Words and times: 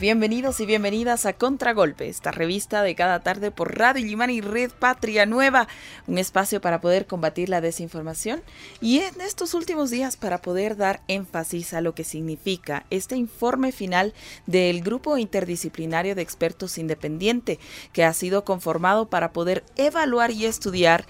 Bienvenidos 0.00 0.58
y 0.58 0.66
bienvenidas 0.66 1.24
a 1.24 1.34
Contragolpe, 1.34 2.08
esta 2.08 2.32
revista 2.32 2.82
de 2.82 2.96
cada 2.96 3.20
tarde 3.20 3.52
por 3.52 3.78
Radio 3.78 4.04
Limán 4.04 4.28
y 4.28 4.40
Red 4.40 4.72
Patria 4.72 5.24
Nueva, 5.24 5.68
un 6.08 6.18
espacio 6.18 6.60
para 6.60 6.80
poder 6.80 7.06
combatir 7.06 7.48
la 7.48 7.60
desinformación 7.60 8.42
y 8.80 8.98
en 8.98 9.20
estos 9.20 9.54
últimos 9.54 9.90
días 9.90 10.16
para 10.16 10.42
poder 10.42 10.76
dar 10.76 11.00
énfasis 11.06 11.74
a 11.74 11.80
lo 11.80 11.94
que 11.94 12.02
significa 12.02 12.86
este 12.90 13.14
informe 13.14 13.70
final 13.70 14.14
del 14.46 14.82
Grupo 14.82 15.16
Interdisciplinario 15.16 16.16
de 16.16 16.22
Expertos 16.22 16.76
Independiente 16.76 17.60
que 17.92 18.02
ha 18.02 18.12
sido 18.14 18.44
conformado 18.44 19.08
para 19.08 19.32
poder 19.32 19.62
evaluar 19.76 20.32
y 20.32 20.46
estudiar 20.46 21.06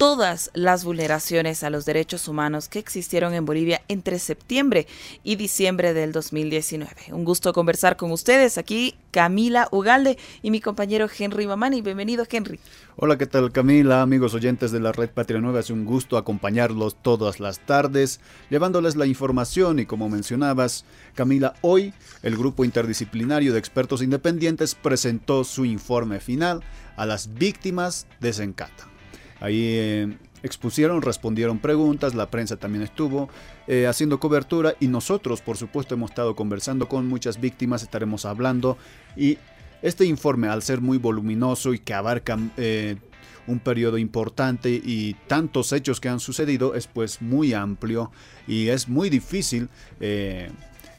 todas 0.00 0.50
las 0.54 0.82
vulneraciones 0.82 1.62
a 1.62 1.68
los 1.68 1.84
derechos 1.84 2.26
humanos 2.26 2.70
que 2.70 2.78
existieron 2.78 3.34
en 3.34 3.44
Bolivia 3.44 3.82
entre 3.86 4.18
septiembre 4.18 4.86
y 5.24 5.36
diciembre 5.36 5.92
del 5.92 6.10
2019. 6.12 7.12
Un 7.12 7.22
gusto 7.22 7.52
conversar 7.52 7.98
con 7.98 8.10
ustedes 8.10 8.56
aquí, 8.56 8.94
Camila 9.10 9.68
Ugalde 9.70 10.16
y 10.40 10.50
mi 10.50 10.62
compañero 10.62 11.06
Henry 11.06 11.46
Mamani. 11.46 11.82
Bienvenido, 11.82 12.24
Henry. 12.30 12.58
Hola, 12.96 13.18
¿qué 13.18 13.26
tal 13.26 13.52
Camila? 13.52 14.00
Amigos 14.00 14.32
oyentes 14.32 14.72
de 14.72 14.80
la 14.80 14.92
Red 14.92 15.10
Patria 15.10 15.38
Nueva, 15.38 15.60
es 15.60 15.68
un 15.68 15.84
gusto 15.84 16.16
acompañarlos 16.16 16.96
todas 17.02 17.38
las 17.38 17.58
tardes, 17.66 18.20
llevándoles 18.48 18.96
la 18.96 19.04
información 19.04 19.80
y 19.80 19.84
como 19.84 20.08
mencionabas, 20.08 20.86
Camila, 21.14 21.52
hoy 21.60 21.92
el 22.22 22.38
Grupo 22.38 22.64
Interdisciplinario 22.64 23.52
de 23.52 23.58
Expertos 23.58 24.00
Independientes 24.00 24.74
presentó 24.74 25.44
su 25.44 25.66
informe 25.66 26.20
final 26.20 26.62
a 26.96 27.04
las 27.04 27.34
víctimas 27.34 28.06
de 28.18 28.32
Zencata. 28.32 28.90
Ahí 29.40 29.62
eh, 29.62 30.16
expusieron, 30.42 31.02
respondieron 31.02 31.58
preguntas, 31.58 32.14
la 32.14 32.30
prensa 32.30 32.56
también 32.56 32.82
estuvo 32.82 33.28
eh, 33.66 33.86
haciendo 33.86 34.20
cobertura 34.20 34.74
y 34.80 34.88
nosotros, 34.88 35.40
por 35.40 35.56
supuesto, 35.56 35.94
hemos 35.94 36.10
estado 36.10 36.36
conversando 36.36 36.88
con 36.88 37.08
muchas 37.08 37.40
víctimas, 37.40 37.82
estaremos 37.82 38.24
hablando 38.26 38.76
y 39.16 39.38
este 39.82 40.04
informe, 40.04 40.48
al 40.48 40.62
ser 40.62 40.82
muy 40.82 40.98
voluminoso 40.98 41.72
y 41.72 41.78
que 41.78 41.94
abarca 41.94 42.38
eh, 42.58 42.96
un 43.46 43.58
periodo 43.60 43.96
importante 43.96 44.70
y 44.70 45.14
tantos 45.26 45.72
hechos 45.72 46.00
que 46.00 46.10
han 46.10 46.20
sucedido, 46.20 46.74
es 46.74 46.86
pues 46.86 47.22
muy 47.22 47.54
amplio 47.54 48.12
y 48.46 48.68
es 48.68 48.88
muy 48.88 49.08
difícil 49.08 49.70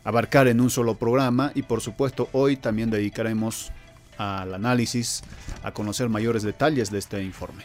abarcar 0.03 0.47
en 0.47 0.59
un 0.59 0.71
solo 0.71 0.95
programa 0.95 1.51
y 1.53 1.61
por 1.61 1.79
supuesto 1.81 2.27
hoy 2.31 2.57
también 2.57 2.89
dedicaremos 2.89 3.71
al 4.17 4.53
análisis, 4.53 5.23
a 5.63 5.71
conocer 5.71 6.09
mayores 6.09 6.43
detalles 6.43 6.91
de 6.91 6.99
este 6.99 7.23
informe. 7.23 7.63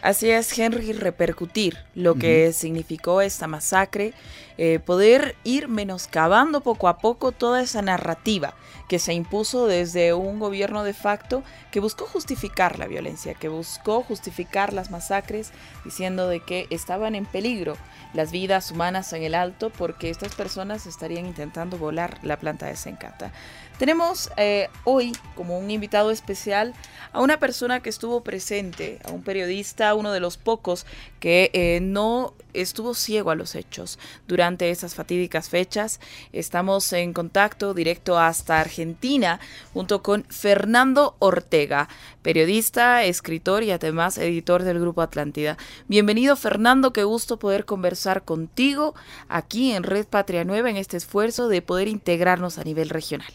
Así 0.00 0.30
es, 0.30 0.56
Henry, 0.56 0.92
repercutir 0.92 1.76
lo 1.96 2.14
que 2.14 2.52
significó 2.52 3.20
esta 3.20 3.48
masacre, 3.48 4.14
eh, 4.56 4.78
poder 4.78 5.34
ir 5.42 5.66
menoscabando 5.66 6.60
poco 6.60 6.86
a 6.86 6.98
poco 6.98 7.32
toda 7.32 7.60
esa 7.62 7.82
narrativa 7.82 8.54
que 8.88 9.00
se 9.00 9.12
impuso 9.12 9.66
desde 9.66 10.14
un 10.14 10.38
gobierno 10.38 10.84
de 10.84 10.94
facto 10.94 11.42
que 11.72 11.80
buscó 11.80 12.06
justificar 12.06 12.78
la 12.78 12.86
violencia, 12.86 13.34
que 13.34 13.48
buscó 13.48 14.02
justificar 14.02 14.72
las 14.72 14.90
masacres, 14.90 15.50
diciendo 15.84 16.28
de 16.28 16.40
que 16.40 16.68
estaban 16.70 17.16
en 17.16 17.26
peligro 17.26 17.76
las 18.14 18.30
vidas 18.30 18.70
humanas 18.70 19.12
en 19.12 19.24
el 19.24 19.34
alto 19.34 19.70
porque 19.70 20.10
estas 20.10 20.34
personas 20.34 20.86
estarían 20.86 21.26
intentando 21.26 21.76
volar 21.76 22.18
la 22.22 22.38
planta 22.38 22.66
de 22.66 22.76
Sencata. 22.76 23.32
Tenemos 23.78 24.28
eh, 24.36 24.68
hoy 24.82 25.12
como 25.36 25.56
un 25.56 25.70
invitado 25.70 26.10
especial 26.10 26.74
a 27.12 27.20
una 27.20 27.38
persona 27.38 27.80
que 27.80 27.88
estuvo 27.88 28.24
presente, 28.24 28.98
a 29.04 29.12
un 29.12 29.22
periodista, 29.22 29.94
uno 29.94 30.10
de 30.10 30.18
los 30.18 30.36
pocos 30.36 30.84
que 31.20 31.52
eh, 31.52 31.78
no 31.80 32.34
estuvo 32.54 32.92
ciego 32.92 33.30
a 33.30 33.36
los 33.36 33.54
hechos 33.54 34.00
durante 34.26 34.70
esas 34.70 34.96
fatídicas 34.96 35.48
fechas. 35.48 36.00
Estamos 36.32 36.92
en 36.92 37.12
contacto 37.12 37.72
directo 37.72 38.18
hasta 38.18 38.60
Argentina 38.60 39.38
junto 39.72 40.02
con 40.02 40.24
Fernando 40.24 41.14
Ortega, 41.20 41.88
periodista, 42.22 43.04
escritor 43.04 43.62
y 43.62 43.70
además 43.70 44.18
editor 44.18 44.64
del 44.64 44.80
Grupo 44.80 45.02
Atlántida. 45.02 45.56
Bienvenido 45.86 46.34
Fernando, 46.34 46.92
qué 46.92 47.04
gusto 47.04 47.38
poder 47.38 47.64
conversar 47.64 48.24
contigo 48.24 48.96
aquí 49.28 49.70
en 49.70 49.84
Red 49.84 50.06
Patria 50.06 50.42
Nueva 50.42 50.68
en 50.68 50.76
este 50.76 50.96
esfuerzo 50.96 51.46
de 51.46 51.62
poder 51.62 51.86
integrarnos 51.86 52.58
a 52.58 52.64
nivel 52.64 52.88
regional. 52.88 53.32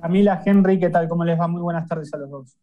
Camila, 0.00 0.42
Henry, 0.44 0.78
¿qué 0.78 0.90
tal? 0.90 1.08
¿Cómo 1.08 1.24
les 1.24 1.38
va? 1.38 1.48
Muy 1.48 1.60
buenas 1.60 1.88
tardes 1.88 2.12
a 2.14 2.18
los 2.18 2.30
dos. 2.30 2.56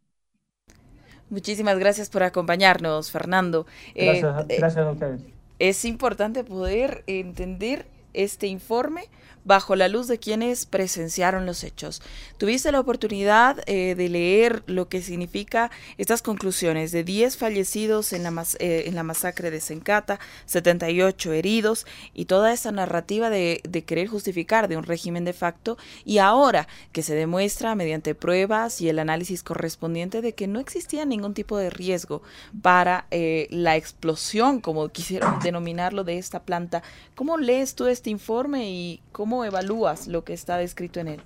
Muchísimas 1.30 1.78
gracias 1.80 2.10
por 2.10 2.24
acompañarnos, 2.24 3.12
Fernando. 3.12 3.66
Eh, 3.96 4.22
gracias, 4.58 4.78
a 4.78 4.92
ustedes. 4.92 5.22
Es 5.60 5.86
importante 5.86 6.44
poder 6.44 7.04
entender 7.08 7.88
este 8.14 8.48
informe 8.48 9.06
bajo 9.46 9.76
la 9.76 9.88
luz 9.88 10.08
de 10.08 10.20
quienes 10.20 10.66
presenciaron 10.66 11.46
los 11.46 11.64
hechos. 11.64 12.02
Tuviste 12.38 12.72
la 12.72 12.80
oportunidad 12.80 13.64
eh, 13.68 13.96
de 13.96 14.10
leer 14.10 14.64
lo 14.66 14.90
que 14.90 15.02
significa 15.02 15.72
estas 15.98 16.22
conclusiones 16.22 16.92
de 16.92 17.04
10 17.04 17.38
fallecidos 17.38 18.12
en 18.12 18.24
la, 18.24 18.46
eh, 18.60 18.84
en 18.88 18.96
la 18.96 19.04
masacre 19.04 19.52
de 19.52 19.62
Sencata, 19.62 20.20
78 20.48 21.32
heridos 21.32 21.86
y 22.14 22.26
toda 22.26 22.52
esa 22.52 22.72
narrativa 22.72 23.30
de, 23.30 23.62
de, 23.64 23.84
querer 23.84 24.08
justificar 24.08 24.68
de 24.68 24.78
un 24.78 24.84
régimen 24.84 25.26
de 25.26 25.34
facto 25.34 25.78
y 26.04 26.18
ahora 26.18 26.68
que 26.92 27.04
se 27.04 27.16
demuestra 27.16 27.76
mediante 27.76 28.16
pruebas 28.16 28.82
y 28.82 28.90
el 28.90 29.00
análisis 29.00 29.44
correspondiente 29.44 30.22
de 30.22 30.34
que 30.34 30.48
no 30.48 30.60
existía 30.60 31.06
ningún 31.06 31.34
tipo 31.34 31.58
de 31.58 31.70
riesgo 31.70 32.22
para 32.62 33.06
eh, 33.12 33.48
la 33.52 33.76
explosión, 33.76 34.60
como 34.60 34.90
quisieron 34.90 35.40
denominarlo, 35.40 36.04
de 36.04 36.18
esta 36.18 36.44
planta. 36.44 36.84
¿Cómo 37.16 37.38
lees 37.38 37.76
tú 37.76 37.88
este 37.88 38.10
informe 38.10 38.70
y 38.70 39.02
cómo 39.12 39.35
evalúas 39.44 40.08
lo 40.08 40.24
que 40.24 40.34
está 40.34 40.58
descrito 40.58 41.00
en 41.00 41.08
él? 41.10 41.22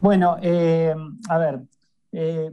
Bueno, 0.00 0.36
eh, 0.42 0.94
a 1.28 1.38
ver, 1.38 1.62
eh, 2.12 2.52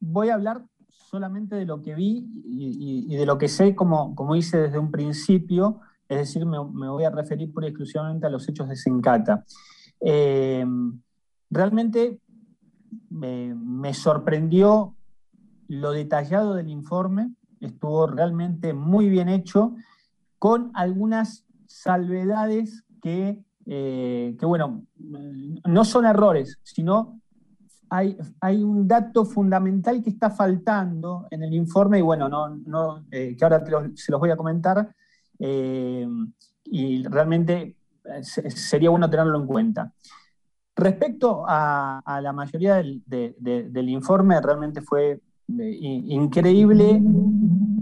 voy 0.00 0.28
a 0.28 0.34
hablar 0.34 0.64
solamente 0.90 1.56
de 1.56 1.64
lo 1.64 1.80
que 1.80 1.94
vi 1.94 2.26
y, 2.44 3.16
de 3.16 3.26
lo 3.26 3.38
que 3.38 3.48
sé, 3.48 3.74
como, 3.74 4.14
como 4.14 4.36
hice 4.36 4.58
desde 4.58 4.78
un 4.78 4.90
principio, 4.90 5.80
es 6.08 6.18
decir, 6.18 6.44
me, 6.46 6.58
voy 6.58 7.04
a 7.04 7.10
referir 7.10 7.52
pura 7.52 7.68
exclusivamente 7.68 8.26
a 8.26 8.30
los 8.30 8.48
hechos 8.48 8.68
de 8.68 8.76
Sencata. 8.76 9.44
Eh, 10.00 10.64
realmente 11.50 12.20
me 13.10 13.94
sorprendió 13.94 14.94
lo 15.68 15.92
detallado 15.92 16.54
del 16.54 16.68
informe, 16.68 17.30
estuvo 17.60 18.06
realmente 18.06 18.72
muy 18.72 19.08
bien 19.08 19.28
hecho, 19.28 19.74
con 20.38 20.70
algunas 20.74 21.44
salvedades 21.66 22.84
eh, 23.04 24.36
que, 24.38 24.46
bueno, 24.46 24.86
no 24.98 25.84
son 25.84 26.06
errores, 26.06 26.58
sino 26.62 27.20
hay, 27.90 28.16
hay, 28.40 28.62
un 28.62 28.88
dato 28.88 29.24
fundamental 29.24 30.02
que 30.02 30.10
está 30.10 30.30
faltando 30.30 31.26
en 31.30 31.42
el 31.42 31.52
informe 31.52 31.98
y 31.98 32.02
bueno, 32.02 32.28
no, 32.28 32.48
no, 32.48 33.04
eh, 33.10 33.36
que 33.36 33.44
ahora 33.44 33.64
se 33.94 34.12
los 34.12 34.20
voy 34.20 34.30
a 34.30 34.36
comentar 34.36 34.94
eh, 35.38 36.06
y 36.64 37.02
realmente 37.04 37.76
sería 38.22 38.90
bueno 38.90 39.10
tenerlo 39.10 39.38
en 39.38 39.46
cuenta. 39.46 39.92
Respecto 40.74 41.44
a, 41.46 42.20
la 42.22 42.32
mayoría 42.32 42.76
del, 42.76 43.02
del, 43.06 43.88
informe, 43.88 44.40
realmente 44.40 44.80
fue 44.80 45.20
increíble 45.48 47.02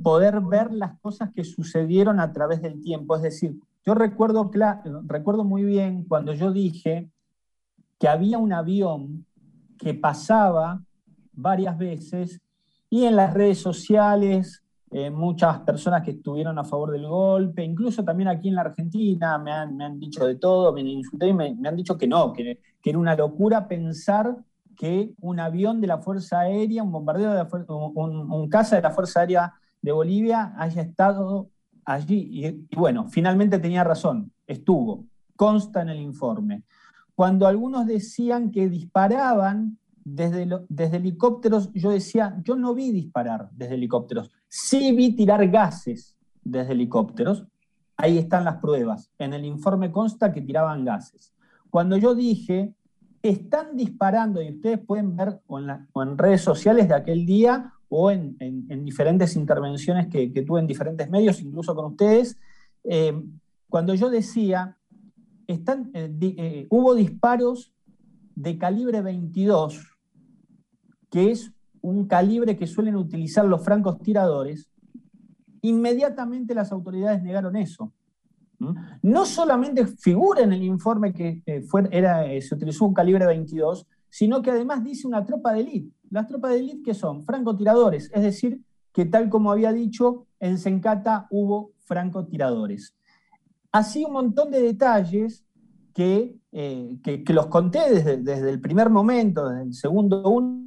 poder 0.03 0.41
ver 0.41 0.73
las 0.73 0.99
cosas 1.01 1.31
que 1.33 1.45
sucedieron 1.45 2.19
a 2.21 2.33
través 2.33 2.63
del 2.63 2.81
tiempo, 2.81 3.17
es 3.17 3.23
decir, 3.23 3.57
yo 3.87 3.95
recuerdo, 3.95 4.51
recuerdo 5.05 5.45
muy 5.45 5.63
bien 5.63 6.05
cuando 6.05 6.35
yo 6.35 6.53
dije 6.53 7.09
que 8.01 8.09
había 8.09 8.37
un 8.37 8.53
avión 8.53 9.25
que 9.79 9.95
pasaba 9.95 10.83
varias 11.33 11.79
veces 11.79 12.41
y 12.91 13.05
en 13.05 13.15
las 13.15 13.33
redes 13.33 13.59
sociales 13.59 14.65
eh, 14.91 15.11
muchas 15.11 15.61
personas 15.61 16.03
que 16.03 16.13
estuvieron 16.13 16.59
a 16.59 16.65
favor 16.65 16.91
del 16.91 17.07
golpe, 17.07 17.63
incluso 17.63 18.03
también 18.03 18.29
aquí 18.29 18.49
en 18.49 18.57
la 18.57 18.63
Argentina 18.63 19.39
me 19.39 19.53
han, 19.53 20.01
dicho 20.01 20.27
de 20.27 20.35
todo, 20.35 20.73
me 20.73 20.81
han 20.81 20.89
insultado 20.89 21.31
y 21.31 21.35
me, 21.35 21.69
han 21.69 21.77
dicho 21.77 21.97
que 21.97 22.09
no, 22.09 22.33
que, 22.33 22.61
era 22.83 22.99
una 22.99 23.17
locura 23.17 23.67
pensar 23.67 24.37
que 24.77 25.13
un 25.21 25.41
avión 25.41 25.81
de 25.81 25.89
la 25.89 25.99
Fuerza 25.99 26.41
Aérea, 26.41 26.85
un 26.85 26.93
bombardeo 26.93 27.31
de 27.31 27.37
la, 27.37 27.49
un, 27.69 28.31
un 28.31 28.49
caza 28.49 28.77
de 28.77 28.83
la 28.83 28.91
Fuerza 28.91 29.21
Aérea 29.21 29.55
de 29.83 29.93
Bolivia 29.93 30.55
haya 30.57 30.83
estado 30.83 31.51
allí, 31.87 32.29
y, 32.31 32.77
bueno, 32.77 33.09
finalmente 33.09 33.59
tenía 33.59 33.85
razón, 33.85 34.33
estuvo, 34.47 35.07
consta 35.37 35.81
en 35.83 35.89
el 35.89 36.01
informe. 36.01 36.65
Cuando 37.15 37.47
algunos 37.47 37.87
decían 37.87 38.51
que 38.51 38.69
disparaban 38.69 39.79
desde, 40.05 40.47
desde 40.69 40.97
helicópteros, 40.99 41.73
yo 41.73 41.91
decía, 41.91 42.37
yo 42.45 42.57
no 42.57 42.75
vi 42.75 42.91
disparar 42.91 43.49
desde 43.53 43.75
helicópteros, 43.77 44.31
sí 44.49 44.95
vi 44.95 45.15
tirar 45.15 45.47
gases 45.49 46.17
desde 46.45 46.73
helicópteros, 46.73 47.47
ahí 47.97 48.19
están 48.19 48.45
las 48.45 48.57
pruebas, 48.57 49.11
en 49.19 49.33
el 49.33 49.45
informe 49.45 49.91
consta 49.91 50.33
que 50.33 50.43
tiraban 50.43 50.85
gases. 50.85 51.33
Cuando 51.71 51.97
yo 51.97 52.15
dije, 52.15 52.75
están 53.23 53.77
disparando, 53.77 54.43
y 54.43 54.51
ustedes 54.51 54.79
pueden 54.79 55.17
ver 55.17 55.41
en 55.49 56.19
redes 56.19 56.43
sociales 56.43 56.89
de 56.89 56.95
aquel 56.95 57.25
día 57.27 57.73
o 57.89 58.11
en, 58.11 58.37
diferentes 58.85 59.37
intervenciones 59.37 60.09
que, 60.09 60.29
tuve 60.43 60.61
en 60.61 60.67
diferentes 60.67 61.09
medios, 61.09 61.41
incluso 61.41 61.75
con 61.75 61.93
ustedes, 61.93 62.39
eh, 62.85 63.15
cuando 63.69 63.95
yo 63.95 64.11
decía, 64.11 64.77
están, 65.47 65.91
eh, 65.95 66.13
eh, 66.21 66.67
hubo 66.71 66.95
disparos 66.95 67.73
de 68.35 68.59
calibre 68.59 69.03
22, 69.03 69.81
que 71.11 71.31
es 71.31 71.53
un 71.81 72.07
calibre 72.07 72.57
que 72.57 72.67
suelen 72.67 72.97
utilizar 72.97 73.45
los 73.45 73.65
francos 73.65 74.01
tiradores, 74.01 74.69
inmediatamente 75.63 76.55
las 76.55 76.73
autoridades 76.73 77.23
negaron 77.23 77.57
eso. 77.57 77.93
No 79.03 79.27
solamente 79.27 79.87
figura 79.87 80.43
en 80.43 80.53
el 80.53 80.63
informe 80.63 81.13
que 81.13 81.43
fue, 81.69 81.87
era, 81.91 82.25
se 82.41 82.55
utilizó 82.55 82.87
un 82.87 82.95
calibre 82.95 83.27
22, 83.27 83.87
sino 84.09 84.41
que 84.41 84.51
además 84.51 84.83
dice 84.83 85.07
una 85.07 85.25
tropa 85.27 85.53
de 85.53 85.61
élite. 85.61 85.96
Las 86.11 86.27
tropas 86.27 86.53
de 86.53 86.61
élite 86.61 86.83
que 86.83 86.95
son 86.95 87.25
francotiradores, 87.25 88.11
es 88.15 88.23
decir, 88.23 88.61
que 88.93 89.05
tal 89.05 89.29
como 89.29 89.53
había 89.53 89.73
dicho, 89.73 90.27
en 90.41 90.59
Sencata 90.59 91.27
hubo 91.31 91.73
francotiradores. 91.85 92.97
Así 93.73 94.05
un 94.05 94.13
montón 94.13 94.51
de 94.51 94.63
detalles 94.63 95.45
que, 95.93 96.37
eh, 96.53 97.25
los 97.29 97.47
conté 97.47 98.03
desde, 98.03 98.51
el 98.51 98.61
primer 98.61 98.91
momento, 98.91 99.49
desde 99.49 99.63
el 99.65 99.75
segundo 99.75 100.29
uno. 100.29 100.65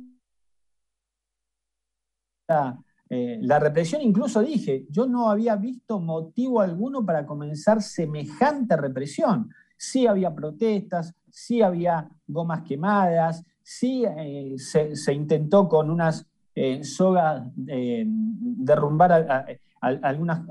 Eh, 3.09 3.39
la 3.41 3.57
represión, 3.59 4.01
incluso 4.01 4.41
dije, 4.41 4.85
yo 4.89 5.07
no 5.07 5.29
había 5.29 5.55
visto 5.55 5.99
motivo 5.99 6.61
alguno 6.61 7.03
para 7.03 7.25
comenzar 7.25 7.81
semejante 7.81 8.77
represión. 8.77 9.49
Sí 9.77 10.05
había 10.05 10.33
protestas, 10.33 11.15
sí 11.31 11.61
había 11.61 12.09
gomas 12.27 12.61
quemadas, 12.61 13.43
sí 13.69 14.03
eh, 14.03 14.55
se, 14.57 15.13
intentó 15.13 15.69
con 15.69 15.91
unas 15.91 16.25
eh, 16.55 16.83
sogas 16.83 17.43
derrumbar 17.55 19.47
algunas, 19.79 20.41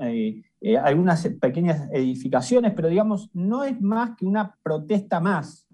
pequeñas 1.41 1.89
edificaciones, 1.91 2.71
pero 2.73 2.87
digamos, 2.87 3.29
no 3.33 3.65
es 3.65 3.79
más 3.81 4.15
que 4.15 4.25
una 4.25 4.55
protesta 4.63 5.19
más. 5.19 5.67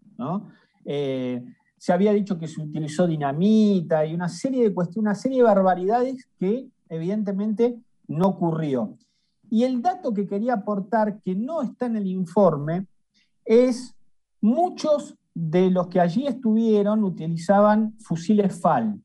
se 0.83 1.93
había 1.93 2.13
dicho 2.13 2.39
que 2.39 2.47
se 2.47 2.61
utilizó 2.61 3.05
dinamita 3.05 4.07
y 4.07 4.15
una 4.15 4.27
serie 4.27 4.67
de 4.67 4.75
una 4.95 5.13
serie 5.13 5.37
de 5.37 5.43
barbaridades 5.43 6.27
que 6.39 6.67
evidentemente 6.89 7.77
no 8.07 8.29
ocurrió. 8.29 8.97
Y 9.51 9.65
el 9.65 9.83
dato 9.83 10.15
que 10.15 10.25
quería 10.25 10.55
aportar, 10.55 11.21
que 11.21 11.35
no 11.35 11.61
está 11.61 11.85
en 11.85 11.97
el 11.97 12.07
informe, 12.07 12.87
es 13.45 13.93
muchos 14.41 15.15
de 15.35 15.69
los 15.69 15.87
que 15.87 15.99
allí 15.99 16.25
estuvieron 16.25 17.03
utilizaban 17.03 17.93
fusiles 17.99 18.59
FAL. 18.59 18.99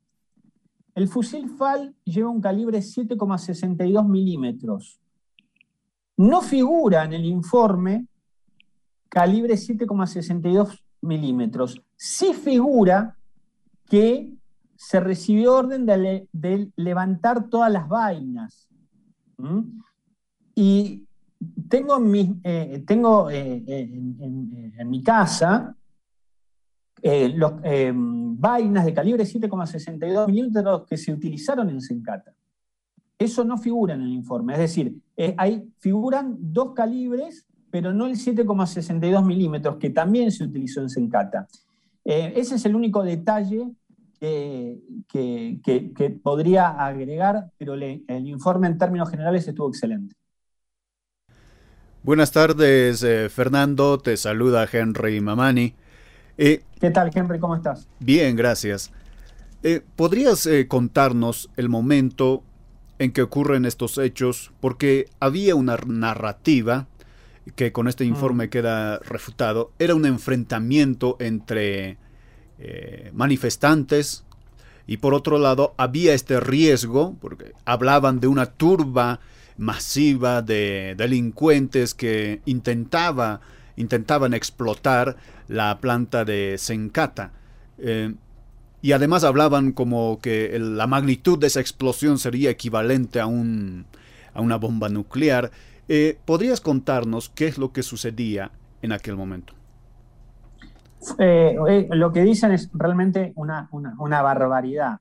El 0.95 1.09
fusil 1.09 1.51
FAL 1.51 1.95
lleva 2.05 2.31
un 2.31 2.41
calibre 2.41 2.79
7,62 2.79 4.09
milímetros. 4.09 5.01
No 6.17 6.41
figura 6.41 7.05
en 7.05 7.15
el 7.15 7.25
informe 7.25 8.07
calibre 9.09 9.55
7,62 9.55 10.81
milímetros. 11.03 11.83
Sí 11.97 12.33
figura 12.33 13.17
que 13.87 14.33
se 14.77 15.01
recibió 15.01 15.57
orden 15.57 15.85
de, 15.85 16.71
levantar 16.77 17.49
todas 17.49 17.73
las 17.73 17.89
vainas. 17.89 18.69
Y 20.55 21.07
tengo, 21.69 21.99
eh, 22.45 22.85
tengo 22.87 23.31
eh, 23.31 23.65
en, 23.67 24.91
mi 24.91 25.03
casa 25.03 25.77
eh, 27.03 27.33
los, 27.35 27.53
vainas 27.63 28.85
de 28.85 28.95
calibre 28.95 29.25
7,62 29.25 30.27
milímetros 30.27 30.87
que 30.87 30.97
se 30.97 31.13
utilizaron 31.13 31.69
en 31.71 31.81
Sencata. 31.81 32.33
Eso 33.19 33.45
no 33.45 33.59
figura 33.59 33.95
en 33.95 34.03
el 34.03 34.13
informe, 34.13 34.55
es 34.55 34.61
decir, 34.61 34.97
ahí 35.37 35.69
figuran 35.79 36.37
dos 36.39 36.73
calibres, 36.75 37.47
pero 37.71 37.93
no 37.93 38.07
el 38.07 38.15
7,62 38.15 39.27
milímetros 39.27 39.77
que 39.77 39.91
también 39.91 40.33
se 40.33 40.45
utilizó 40.45 40.81
en 40.81 40.89
Sencata. 40.89 41.47
ese 42.03 42.55
es 42.55 42.65
el 42.65 42.75
único 42.75 43.03
detalle 43.03 43.69
que, 44.21 46.21
podría 46.23 46.71
agregar, 46.71 47.51
pero 47.59 47.75
el 47.75 48.27
informe 48.27 48.69
en 48.69 48.79
términos 48.79 49.11
generales 49.11 49.47
estuvo 49.47 49.69
excelente. 49.69 50.17
Buenas 52.03 52.33
tardes, 52.33 53.03
eh, 53.03 53.29
Fernando. 53.29 53.99
Te 53.99 54.17
saluda 54.17 54.67
Henry 54.73 55.21
Mamani. 55.21 55.75
Eh, 56.43 56.63
¿Qué 56.81 56.91
tal, 56.91 57.11
Henry? 57.15 57.39
¿Cómo 57.39 57.55
estás? 57.55 57.87
Bien, 57.99 58.35
gracias. 58.35 58.91
Eh, 59.63 59.83
¿Podrías 59.95 60.49
contarnos 60.69 61.51
el 61.59 61.69
momento 61.69 62.43
en 62.99 63.13
que 63.13 63.21
ocurren 63.21 63.67
estos 63.67 63.99
hechos? 63.99 64.51
Porque 64.59 65.11
había 65.21 65.55
una 65.55 65.77
narrativa 65.87 66.87
que 67.57 67.73
con 67.73 67.89
este 67.89 68.05
informe 68.07 68.47
mm. 68.47 68.51
queda 68.51 68.99
refutado. 69.01 69.73
Era 69.79 69.95
un 69.95 70.07
enfrentamiento 70.07 71.17
entre 71.21 71.99
eh, 72.59 73.11
manifestantes 73.13 74.25
y 74.87 74.97
por 74.99 75.15
otro 75.15 75.39
lado 75.39 75.75
había 75.77 76.15
este 76.15 76.41
riesgo, 76.41 77.17
porque 77.21 77.53
hablaban 77.65 78.21
de 78.21 78.29
una 78.29 78.47
turba 78.47 79.21
masiva 79.57 80.43
de 80.43 80.95
delincuentes 80.97 81.95
que 81.95 82.41
intentaba, 82.47 83.41
intentaban 83.77 84.35
explotar 84.35 85.17
la 85.51 85.79
planta 85.81 86.25
de 86.25 86.57
Sencata. 86.59 87.33
Eh, 87.77 88.15
y 88.83 88.93
además 88.93 89.25
hablaban 89.25 89.73
como 89.73 90.19
que 90.21 90.57
la 90.59 90.87
magnitud 90.87 91.39
de 91.39 91.49
esa 91.49 91.61
explosión 91.61 92.19
sería 92.19 92.51
equivalente 92.51 93.21
a, 93.21 93.27
un, 93.27 93.85
a 94.33 94.41
una 94.41 94.57
bomba 94.57 94.89
nuclear. 94.89 95.51
Eh, 95.89 96.19
¿Podrías 96.25 96.61
contarnos 96.61 97.29
qué 97.31 97.49
es 97.49 97.59
lo 97.59 97.73
que 97.73 97.83
sucedía 97.83 98.53
en 98.81 98.93
aquel 98.93 99.17
momento? 99.17 99.55
Eh, 101.19 101.89
lo 101.91 102.13
que 102.13 102.23
dicen 102.23 102.53
es 102.53 102.71
realmente 102.73 103.33
una, 103.35 103.69
barbaridad. 104.23 105.01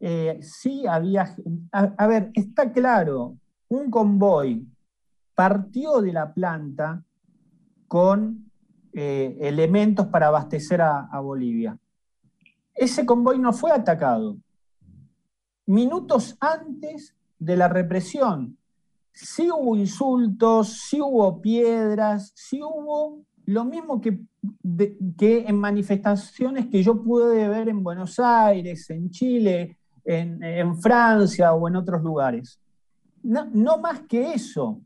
Eh, 0.00 0.38
sí 0.40 0.86
había, 0.86 1.36
a, 1.72 2.06
ver, 2.06 2.30
está 2.34 2.72
claro, 2.72 3.36
un 3.68 3.90
convoy 3.90 4.66
partió 5.34 6.00
de 6.00 6.12
la 6.12 6.32
planta 6.32 7.02
con 7.88 8.45
elementos 8.96 10.06
para 10.06 10.28
abastecer 10.28 10.80
a, 10.80 11.20
Bolivia. 11.20 11.78
Ese 12.74 13.04
convoy 13.04 13.38
no 13.38 13.52
fue 13.52 13.70
atacado. 13.70 14.36
Minutos 15.66 16.36
antes 16.40 17.14
de 17.38 17.56
la 17.56 17.68
represión, 17.68 18.56
sí 19.12 19.50
hubo 19.50 19.76
insultos, 19.76 20.80
sí 20.88 21.00
hubo 21.00 21.40
piedras, 21.40 22.32
sí 22.34 22.60
hubo 22.62 23.22
lo 23.44 23.64
mismo 23.64 24.00
que, 24.00 24.20
que 25.16 25.44
en 25.46 25.58
manifestaciones 25.58 26.66
que 26.66 26.82
yo 26.82 27.02
pude 27.02 27.48
ver 27.48 27.68
en 27.68 27.82
Buenos 27.82 28.18
Aires, 28.18 28.88
en 28.90 29.10
Chile, 29.10 29.78
en, 30.06 30.76
Francia 30.80 31.52
o 31.52 31.68
en 31.68 31.76
otros 31.76 32.02
lugares. 32.02 32.60
No, 33.22 33.78
más 33.78 34.00
que 34.02 34.32
eso. 34.34 34.80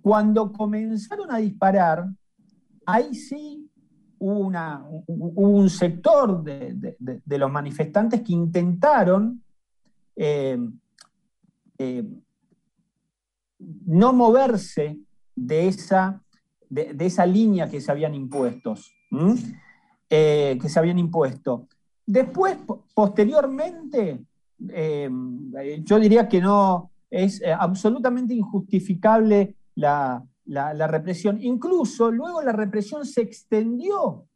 Cuando 0.00 0.52
comenzaron 0.52 1.30
a 1.30 1.38
disparar, 1.38 2.06
ahí 2.86 3.14
sí 3.14 3.68
hubo, 4.18 4.38
una, 4.38 4.84
un 5.06 5.68
sector 5.68 6.42
de, 6.44 7.38
los 7.38 7.50
manifestantes 7.50 8.22
que 8.22 8.32
intentaron 8.32 9.42
eh, 10.14 10.58
eh, 11.78 12.04
no 13.58 14.12
moverse 14.12 14.98
de 15.34 15.68
esa 15.68 16.22
de, 16.68 16.94
esa 17.00 17.26
línea 17.26 17.68
que 17.68 17.80
se 17.80 17.90
habían 17.90 18.14
impuestos, 18.14 18.94
eh, 20.08 20.58
que 20.60 20.68
se 20.70 20.78
habían 20.78 20.98
impuesto. 20.98 21.68
Después, 22.06 22.56
posteriormente, 22.94 24.24
yo 24.58 25.98
diría 26.00 26.28
que 26.28 26.40
no 26.40 26.90
es 27.10 27.42
absolutamente 27.58 28.32
injustificable 28.32 29.54
la, 29.74 30.24
represión. 30.88 31.38
Incluso 31.40 32.10
luego 32.10 32.42
la 32.42 32.52
represión 32.52 33.04
se 33.06 33.22
extendió 33.22 34.26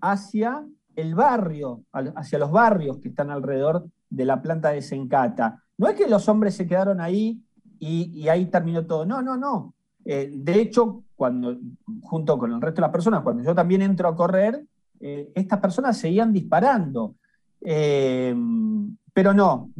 hacia 0.00 0.66
el 0.94 1.14
barrio, 1.14 1.82
hacia 1.92 2.38
los 2.38 2.50
barrios 2.50 2.98
que 2.98 3.08
están 3.08 3.30
alrededor 3.30 3.86
de 4.08 4.24
la 4.24 4.40
planta 4.40 4.70
de 4.70 4.82
Sencata. 4.82 5.62
No 5.78 5.88
es 5.88 5.94
que 5.94 6.08
los 6.08 6.28
hombres 6.28 6.54
se 6.54 6.66
quedaron 6.66 7.00
ahí 7.00 7.42
y, 7.78 8.28
ahí 8.28 8.46
terminó 8.46 8.86
todo. 8.86 9.04
No, 9.04 9.20
no, 9.20 9.36
no. 9.36 9.74
de 10.04 10.60
hecho, 10.60 11.04
cuando, 11.16 11.58
junto 12.02 12.38
con 12.38 12.52
el 12.52 12.60
resto 12.60 12.76
de 12.76 12.82
las 12.82 12.92
personas, 12.92 13.22
cuando 13.22 13.42
yo 13.42 13.54
también 13.54 13.82
entro 13.82 14.08
a 14.08 14.16
correr, 14.16 14.64
eh, 15.00 15.30
estas 15.34 15.60
personas 15.60 15.98
seguían 15.98 16.32
disparando. 16.32 17.16
Eh, 17.60 18.34
pero 19.12 19.32
no, 19.32 19.70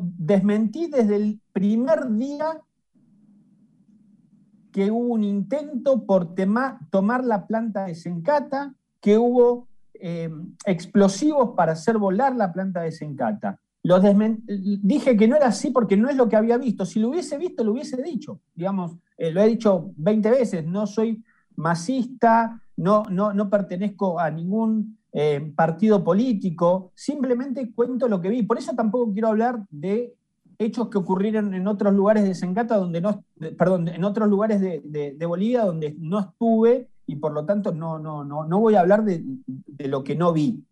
desmentí 0.00 0.86
desde 0.86 1.16
el 1.16 1.40
primer 1.52 2.08
día 2.12 2.60
que 4.76 4.90
hubo 4.90 5.14
un 5.14 5.24
intento 5.24 6.04
por 6.04 6.34
tomar 6.34 7.24
la 7.24 7.46
planta 7.46 7.86
de 7.86 7.94
Sencata, 7.94 8.74
que 9.00 9.16
hubo 9.16 9.68
eh, 9.94 10.28
explosivos 10.66 11.54
para 11.56 11.72
hacer 11.72 11.96
volar 11.96 12.36
la 12.36 12.52
planta 12.52 12.82
de 12.82 12.92
Sencata. 12.92 13.58
Los 13.82 14.02
dije 14.82 15.16
que 15.16 15.28
no 15.28 15.34
era 15.34 15.46
así 15.46 15.70
porque 15.70 15.96
no 15.96 16.10
es 16.10 16.16
lo 16.16 16.28
que 16.28 16.36
había 16.36 16.58
visto. 16.58 16.84
Si 16.84 17.00
lo 17.00 17.08
hubiese 17.08 17.38
visto, 17.38 17.64
lo 17.64 17.72
hubiese 17.72 18.02
dicho. 18.02 18.42
Digamos, 18.54 18.98
eh, 19.16 19.30
lo 19.30 19.40
he 19.40 19.48
dicho 19.48 19.92
20 19.96 20.30
veces, 20.30 20.66
no 20.66 20.86
soy 20.86 21.24
masista, 21.54 22.60
no, 22.76 23.04
no, 23.08 23.32
no 23.32 23.48
pertenezco 23.48 24.20
a 24.20 24.30
ningún 24.30 24.98
eh, 25.10 25.54
partido 25.56 26.04
político, 26.04 26.92
simplemente 26.94 27.72
cuento 27.72 28.08
lo 28.08 28.20
que 28.20 28.28
vi. 28.28 28.42
Por 28.42 28.58
eso 28.58 28.74
tampoco 28.74 29.10
quiero 29.10 29.28
hablar 29.28 29.64
de 29.70 30.14
hechos 30.58 30.88
que 30.88 30.98
ocurrieron 30.98 31.54
en 31.54 31.66
otros 31.66 31.94
lugares 31.94 32.24
de 32.24 32.34
Sencata, 32.34 32.76
donde 32.76 33.00
no, 33.00 33.24
perdón, 33.56 33.88
en 33.88 34.04
otros 34.04 34.28
lugares 34.28 34.60
de, 34.60 35.26
Bolivia 35.26 35.64
donde 35.64 35.94
no 35.98 36.20
estuve 36.20 36.88
y 37.06 37.16
por 37.16 37.32
lo 37.32 37.44
tanto 37.44 37.72
no, 37.72 37.98
no, 37.98 38.24
no, 38.24 38.44
no 38.44 38.60
voy 38.60 38.74
a 38.74 38.80
hablar 38.80 39.04
de, 39.04 39.22
lo 39.78 40.02
que 40.04 40.16
no 40.16 40.32
vi. 40.32 40.64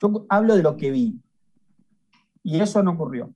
Yo 0.00 0.26
hablo 0.28 0.56
de 0.56 0.62
lo 0.62 0.76
que 0.76 0.90
vi. 0.90 1.20
Y 2.42 2.60
eso 2.60 2.82
no 2.82 2.92
ocurrió. 2.92 3.30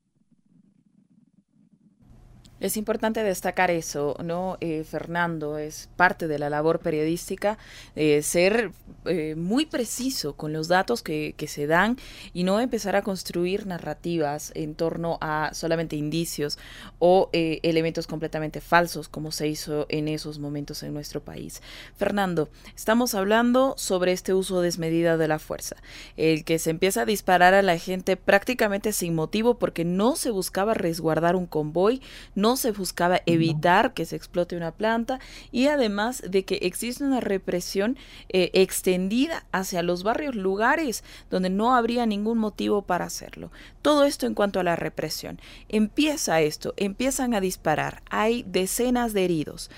Es 2.61 2.77
importante 2.77 3.23
destacar 3.23 3.71
eso, 3.71 4.17
¿no, 4.23 4.59
eh, 4.61 4.85
Fernando? 4.85 5.57
Es 5.57 5.89
parte 5.97 6.29
de 6.29 6.39
la 6.39 6.51
labor 6.51 6.81
periodística 6.81 7.57
eh, 7.97 8.21
ser 8.23 8.73
eh, 9.07 9.35
muy 9.35 9.65
preciso 9.65 10.35
con 10.35 10.53
los 10.53 10.69
datos 10.69 11.03
que, 11.03 11.35
que, 11.39 11.49
se 11.49 11.67
dan 11.67 11.97
y 12.35 12.45
no 12.45 12.61
empezar 12.61 12.97
a 12.97 13.03
construir 13.03 13.67
narrativas 13.67 14.53
en 14.55 14.75
torno 14.75 15.17
a 15.23 15.53
solamente 15.55 15.97
indicios 15.97 16.59
o 16.99 17.31
elementos 17.33 18.07
completamente 18.07 18.61
falsos 18.61 19.09
como 19.09 19.33
se 19.33 19.49
hizo 19.49 19.87
en 19.89 20.07
esos 20.09 20.39
momentos 20.39 20.83
en 20.83 20.93
nuestro 20.93 21.23
país. 21.23 21.63
Fernando, 21.97 22.51
estamos 22.77 23.15
hablando 23.15 23.75
sobre 23.79 24.13
este 24.13 24.35
uso 24.35 24.61
desmedida 24.61 25.17
de 25.17 25.29
la 25.29 25.39
fuerza, 25.39 25.77
el 26.19 26.45
que 26.45 26.59
se 26.59 26.71
empieza 26.71 27.03
a 27.03 27.07
disparar 27.07 27.55
a 27.55 27.63
la 27.63 27.79
gente 27.79 28.19
prácticamente 28.19 28.93
sin 28.93 29.15
motivo 29.15 29.59
porque 29.59 29.87
no 29.87 30.15
se 30.15 30.31
buscaba 30.31 30.75
resguardar 30.75 31.37
un 31.37 31.47
convoy, 31.47 32.03
no 32.35 32.50
se 32.57 32.73
buscaba 32.73 33.21
evitar 33.27 33.95
que 33.95 34.07
se 34.07 34.17
explote 34.17 34.57
una 34.57 34.73
planta 34.73 35.21
y 35.53 35.67
además 35.67 36.23
de 36.27 36.45
que 36.45 36.57
existe 36.63 37.05
una 37.05 37.21
represión 37.21 37.97
eh, 38.29 38.51
extendida 38.55 39.45
hacia 39.53 39.83
los 39.83 40.03
barrios, 40.03 40.35
lugares 40.35 41.05
donde 41.31 41.51
no 41.51 41.75
habría 41.75 42.07
ningún 42.07 42.39
motivo 42.39 42.83
para 42.83 43.05
hacerlo. 43.05 43.51
Todo 43.83 44.05
esto 44.05 44.27
en 44.27 44.35
cuanto 44.35 44.61
a 44.61 44.65
la 44.65 44.77
represión. 44.77 45.41
Empieza 45.69 46.41
esto, 46.41 46.75
empiezan 46.77 47.35
a 47.35 47.41
disparar, 47.41 48.03
hay 48.11 48.45
decenas 48.47 49.13
de 49.13 49.25
heridos, 49.25 49.71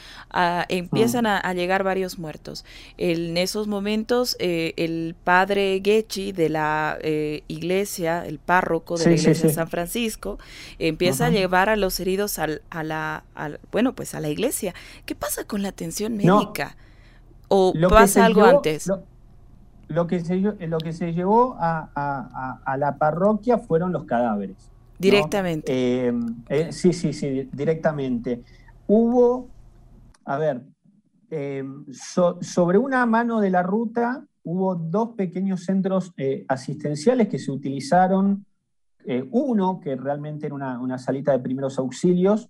empiezan 0.69 1.25
mm. 1.25 1.41
a, 1.43 1.52
llegar 1.55 1.85
varios 1.85 2.19
muertos. 2.19 2.64
en 2.99 3.37
esos 3.37 3.69
momentos, 3.69 4.37
eh, 4.38 4.75
el 4.76 5.14
padre 5.23 5.81
Gechi 5.85 6.33
de 6.33 6.49
la 6.49 6.99
eh, 7.02 7.43
iglesia, 7.49 8.25
el 8.26 8.38
párroco 8.38 8.97
de 8.97 9.07
la 9.07 9.12
iglesia 9.12 9.49
de 9.49 9.55
San 9.55 9.69
Francisco, 9.69 10.38
empieza 10.79 11.26
a 11.26 11.31
llevar 11.31 11.69
a 11.69 11.76
los 11.76 12.00
heridos 12.00 12.38
al, 12.38 12.62
a 12.71 12.83
la, 12.83 13.25
bueno, 13.71 13.95
pues 13.95 14.14
a 14.14 14.21
la 14.21 14.28
iglesia. 14.28 14.75
¿Qué 15.04 15.14
pasa 15.14 15.45
con 15.45 15.62
la 15.62 15.69
atención 15.69 16.16
médica? 16.16 16.76
¿O 17.54 17.75
pasa 17.90 18.25
algo 18.25 18.45
antes? 18.45 18.90
Lo, 19.88 20.07
que 20.07 20.21
se, 20.21 20.37
lo 20.37 20.78
que 20.78 20.92
se 20.95 21.12
llevó 21.12 21.54
a, 21.59 22.76
la 22.78 22.97
parroquia 22.97 23.59
fueron 23.59 23.92
los 23.92 24.04
cadáveres. 24.04 24.71
Directamente. 24.99 26.09
Eh, 26.09 26.14
eh, 26.49 26.73
sí, 26.73 26.92
sí, 26.92 27.12
sí, 27.12 27.49
directamente. 27.52 28.42
Hubo, 28.87 29.49
a 30.25 30.38
ver, 30.38 30.62
eh, 31.31 31.64
sobre 31.90 32.78
una 32.78 33.04
mano 33.04 33.40
de 33.40 33.50
la 33.50 33.62
ruta 33.62 34.25
hubo 34.45 34.75
dos 34.75 35.11
pequeños 35.11 35.64
centros 35.64 36.14
asistenciales 36.49 37.28
que 37.28 37.38
se 37.38 37.50
utilizaron. 37.50 38.47
uno, 39.31 39.81
que 39.81 39.95
realmente 39.97 40.47
era 40.47 40.54
una, 40.54 40.81
una, 40.81 40.97
salita 40.97 41.33
de 41.33 41.40
primeros 41.40 41.78
auxilios, 41.78 42.49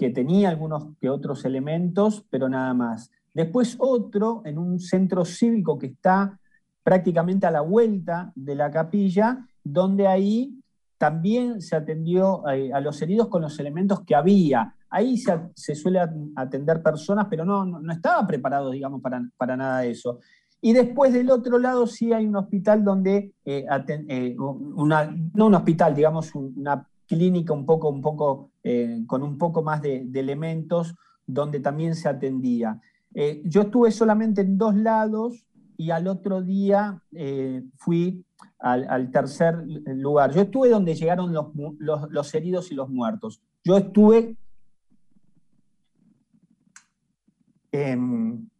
que 0.00 0.08
tenía 0.08 0.48
algunos 0.48 0.96
que 0.98 1.10
otros 1.10 1.44
elementos, 1.44 2.24
pero 2.30 2.48
nada 2.48 2.72
más. 2.72 3.10
Después 3.34 3.76
otro 3.78 4.40
en 4.46 4.56
un 4.56 4.80
centro 4.80 5.26
cívico 5.26 5.78
que 5.78 5.88
está 5.88 6.40
prácticamente 6.82 7.46
a 7.46 7.50
la 7.50 7.60
vuelta 7.60 8.32
de 8.34 8.54
la 8.54 8.70
capilla, 8.70 9.46
donde 9.62 10.06
ahí 10.06 10.58
también 10.96 11.60
se 11.60 11.76
atendió 11.76 12.48
eh, 12.48 12.72
a 12.72 12.80
los 12.80 13.02
heridos 13.02 13.28
con 13.28 13.42
los 13.42 13.60
elementos 13.60 14.00
que 14.00 14.14
había. 14.14 14.74
Ahí 14.88 15.18
se, 15.18 15.74
suele 15.74 16.00
atender 16.34 16.82
personas, 16.82 17.26
pero 17.28 17.44
no, 17.44 17.66
no, 17.66 17.92
estaba 17.92 18.26
preparado, 18.26 18.70
digamos, 18.70 19.02
para, 19.02 19.22
para, 19.36 19.54
nada 19.54 19.80
de 19.80 19.90
eso. 19.90 20.20
Y 20.62 20.72
después 20.72 21.12
del 21.12 21.30
otro 21.30 21.58
lado 21.58 21.86
sí 21.86 22.14
hay 22.14 22.24
un 22.26 22.36
hospital 22.36 22.82
donde, 22.82 23.34
eh, 23.44 23.66
eh, 24.08 24.34
una, 24.38 25.14
no 25.34 25.46
un 25.46 25.54
hospital, 25.56 25.94
digamos, 25.94 26.34
una 26.34 26.86
clínica 27.06 27.52
un 27.52 27.66
poco, 27.66 27.90
un 27.90 28.00
poco, 28.00 28.49
eh, 28.62 29.04
con 29.06 29.22
un 29.22 29.38
poco 29.38 29.62
más 29.62 29.80
de, 29.80 30.06
elementos 30.14 30.94
donde 31.26 31.60
también 31.60 31.94
se 31.94 32.08
atendía. 32.08 32.80
Eh, 33.14 33.42
yo 33.44 33.62
estuve 33.62 33.90
solamente 33.90 34.42
en 34.42 34.58
dos 34.58 34.74
lados 34.74 35.46
y 35.76 35.90
al 35.90 36.06
otro 36.08 36.42
día 36.42 37.02
eh, 37.12 37.62
fui 37.76 38.24
al, 38.58 39.10
tercer 39.10 39.64
lugar. 39.86 40.34
Yo 40.34 40.42
estuve 40.42 40.68
donde 40.68 40.94
llegaron 40.94 41.32
los, 41.32 41.46
los, 41.78 42.34
heridos 42.34 42.70
y 42.70 42.74
los 42.74 42.90
muertos. 42.90 43.40
Yo 43.64 43.78
estuve 43.78 44.36
en, 47.72 48.50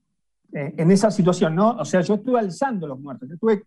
esa 0.53 1.11
situación, 1.11 1.55
¿no? 1.55 1.73
O 1.73 1.85
sea, 1.85 2.01
yo 2.01 2.15
estuve 2.15 2.39
alzando 2.39 2.87
los 2.87 2.99
muertos, 2.99 3.29
yo 3.29 3.35
estuve 3.35 3.67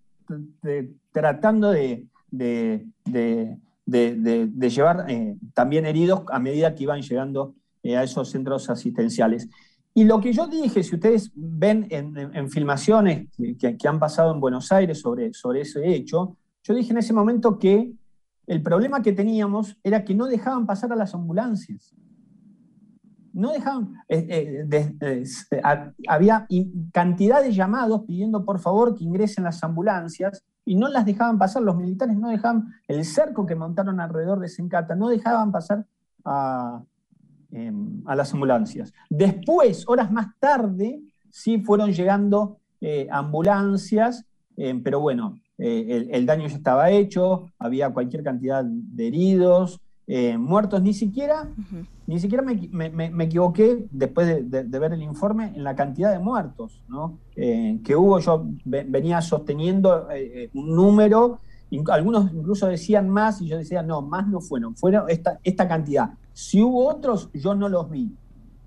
tratando 1.12 1.70
de, 1.70 2.08
de, 2.32 3.58
llevar 3.86 5.06
eh, 5.10 5.36
también 5.54 5.86
heridos 5.86 6.24
a 6.32 6.40
medida 6.40 6.74
que 6.74 6.84
iban 6.84 7.02
llegando 7.02 7.56
eh, 7.82 7.98
a 7.98 8.04
esos 8.04 8.30
centros 8.30 8.70
asistenciales. 8.70 9.50
Y 9.94 10.06
lo 10.06 10.20
que 10.20 10.34
yo 10.34 10.48
dije, 10.48 10.84
si 10.84 10.96
ustedes 10.96 11.32
ven 11.36 11.88
en, 11.92 12.50
filmaciones 12.50 13.28
que, 13.60 13.88
han 13.88 14.00
pasado 14.00 14.34
en 14.34 14.40
Buenos 14.40 14.72
Aires 14.72 15.00
sobre, 15.00 15.34
sobre 15.34 15.62
ese 15.62 15.88
hecho, 15.94 16.36
yo 16.64 16.74
dije 16.74 16.92
en 16.92 16.98
ese 16.98 17.14
momento 17.14 17.60
que 17.60 17.94
el 18.48 18.64
problema 18.64 19.04
que 19.04 19.14
teníamos 19.14 19.78
era 19.84 20.04
que 20.04 20.16
no 20.16 20.26
dejaban 20.26 20.66
pasar 20.66 20.92
a 20.92 20.96
las 20.96 21.14
ambulancias. 21.14 21.94
No 23.34 23.52
dejaban, 23.52 23.94
eh, 24.10 24.66
había 26.08 26.48
cantidad 26.92 27.44
de 27.44 27.52
llamados 27.52 28.04
pidiendo 28.06 28.46
por 28.46 28.60
favor 28.60 28.96
que 28.96 29.04
ingresen 29.04 29.44
las 29.44 29.64
ambulancias 29.64 30.44
y 30.66 30.76
no 30.76 30.88
las 30.88 31.06
dejaban 31.06 31.38
pasar, 31.38 31.64
los 31.64 31.76
militares 31.76 32.18
no 32.18 32.30
dejaban, 32.30 32.74
el 32.88 33.04
cerco 33.06 33.46
que 33.46 33.56
montaron 33.56 34.00
alrededor 34.00 34.40
de 34.40 34.48
Sencata, 34.48 34.96
no 34.96 35.10
dejaban 35.10 35.52
pasar 35.52 35.86
a, 36.24 36.82
em, 37.52 38.04
las 38.06 38.34
ambulancias. 38.34 38.94
Después, 39.10 39.84
horas 39.88 40.12
más 40.12 40.28
tarde, 40.40 41.02
sí 41.30 41.60
fueron 41.60 41.92
llegando 41.92 42.60
eh, 42.82 43.08
ambulancias, 43.12 44.26
em, 44.58 44.84
pero 44.84 45.00
bueno, 45.00 45.40
eh, 45.58 46.08
el, 46.12 46.26
daño 46.26 46.48
ya 46.48 46.58
estaba 46.58 46.90
hecho, 46.90 47.46
había 47.60 47.94
cualquier 47.94 48.24
cantidad 48.24 48.64
de 48.66 49.08
heridos, 49.08 49.80
eh, 50.06 50.38
muertos, 50.38 50.82
ni 50.82 50.94
siquiera, 50.94 51.48
ni 52.08 52.20
siquiera 52.20 52.44
me, 52.44 53.24
equivoqué 53.24 53.86
después 53.90 54.28
de, 54.50 54.64
ver 54.64 54.94
el 54.94 55.02
informe 55.02 55.54
en 55.56 55.64
la 55.64 55.76
cantidad 55.76 56.12
de 56.12 56.20
muertos 56.20 56.84
eh, 57.38 57.80
que 57.86 57.96
hubo. 57.96 58.20
Yo 58.20 58.46
venía 58.66 59.22
sosteniendo 59.22 60.10
eh, 60.12 60.50
un 60.54 60.76
número, 60.76 61.40
algunos 61.88 62.34
incluso 62.34 62.68
decían 62.68 63.08
más 63.10 63.42
y 63.42 63.48
yo 63.48 63.58
decía, 63.58 63.82
no, 63.82 64.02
más 64.02 64.28
no 64.28 64.42
fueron, 64.42 64.76
fueron 64.76 65.10
esta, 65.10 65.40
esta 65.42 65.68
cantidad. 65.68 66.10
Si 66.34 66.62
hubo 66.62 66.90
otros, 66.90 67.30
yo 67.34 67.56
no 67.56 67.70
los 67.70 67.90
vi. 67.90 68.12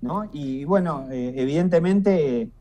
¿no? 0.01 0.29
Y 0.31 0.65
bueno, 0.65 1.05
evidentemente 1.11 2.51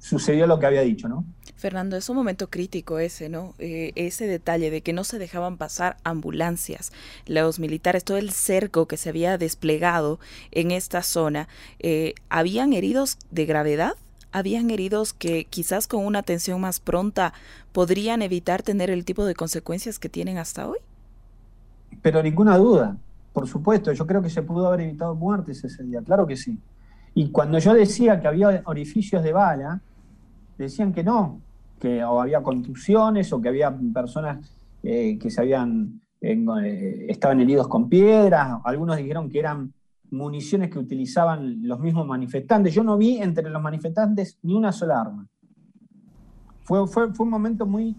sucedió 0.00 0.46
lo 0.46 0.58
que 0.58 0.66
había 0.66 0.82
dicho, 0.82 1.08
¿no? 1.08 1.24
Fernando, 1.54 1.96
es 1.96 2.08
un 2.08 2.16
momento 2.16 2.50
crítico 2.50 2.98
ese, 2.98 3.28
¿no? 3.28 3.54
Eh, 3.58 3.92
ese 3.94 4.26
detalle 4.26 4.70
de 4.70 4.82
que 4.82 4.92
no 4.92 5.04
se 5.04 5.18
dejaban 5.18 5.56
pasar 5.56 5.96
ambulancias, 6.04 6.92
los 7.26 7.58
militares, 7.58 8.04
todo 8.04 8.18
el 8.18 8.30
cerco 8.30 8.86
que 8.86 8.96
se 8.96 9.08
había 9.08 9.38
desplegado 9.38 10.18
en 10.50 10.70
esta 10.70 11.02
zona, 11.02 11.48
eh, 11.78 12.14
¿habían 12.28 12.72
heridos 12.72 13.18
de 13.30 13.46
gravedad? 13.46 13.94
¿Habían 14.32 14.70
heridos 14.70 15.14
que 15.14 15.44
quizás 15.44 15.86
con 15.86 16.04
una 16.04 16.18
atención 16.18 16.60
más 16.60 16.80
pronta 16.80 17.32
podrían 17.72 18.22
evitar 18.22 18.62
tener 18.62 18.90
el 18.90 19.04
tipo 19.04 19.24
de 19.24 19.34
consecuencias 19.34 19.98
que 19.98 20.08
tienen 20.08 20.36
hasta 20.36 20.68
hoy? 20.68 20.78
Pero 22.02 22.22
ninguna 22.22 22.58
duda, 22.58 22.98
por 23.32 23.48
supuesto, 23.48 23.92
yo 23.92 24.06
creo 24.06 24.20
que 24.20 24.30
se 24.30 24.42
pudo 24.42 24.66
haber 24.66 24.80
evitado 24.80 25.14
muertes 25.14 25.64
ese 25.64 25.84
día, 25.84 26.02
claro 26.02 26.26
que 26.26 26.36
sí. 26.36 26.58
Y 27.18 27.30
cuando 27.30 27.58
yo 27.58 27.72
decía 27.72 28.20
que 28.20 28.28
había 28.28 28.60
orificios 28.66 29.22
de 29.22 29.32
bala, 29.32 29.80
decían 30.58 30.92
que 30.92 31.02
no, 31.02 31.40
que 31.80 32.04
o 32.04 32.20
había 32.20 32.42
contusiones 32.42 33.32
o 33.32 33.40
que 33.40 33.48
había 33.48 33.74
personas 33.94 34.54
eh, 34.82 35.16
que 35.18 35.30
se 35.30 35.40
habían, 35.40 36.02
eh, 36.20 37.06
estaban 37.08 37.40
heridos 37.40 37.68
con 37.68 37.88
piedras, 37.88 38.58
algunos 38.62 38.98
dijeron 38.98 39.30
que 39.30 39.38
eran 39.38 39.72
municiones 40.10 40.68
que 40.68 40.78
utilizaban 40.78 41.66
los 41.66 41.80
mismos 41.80 42.06
manifestantes. 42.06 42.74
Yo 42.74 42.84
no 42.84 42.98
vi 42.98 43.16
entre 43.16 43.48
los 43.48 43.62
manifestantes 43.62 44.38
ni 44.42 44.52
una 44.52 44.70
sola 44.70 45.00
arma. 45.00 45.26
Fue, 46.64 46.86
fue, 46.86 47.14
fue 47.14 47.24
un 47.24 47.30
momento 47.30 47.64
muy, 47.64 47.96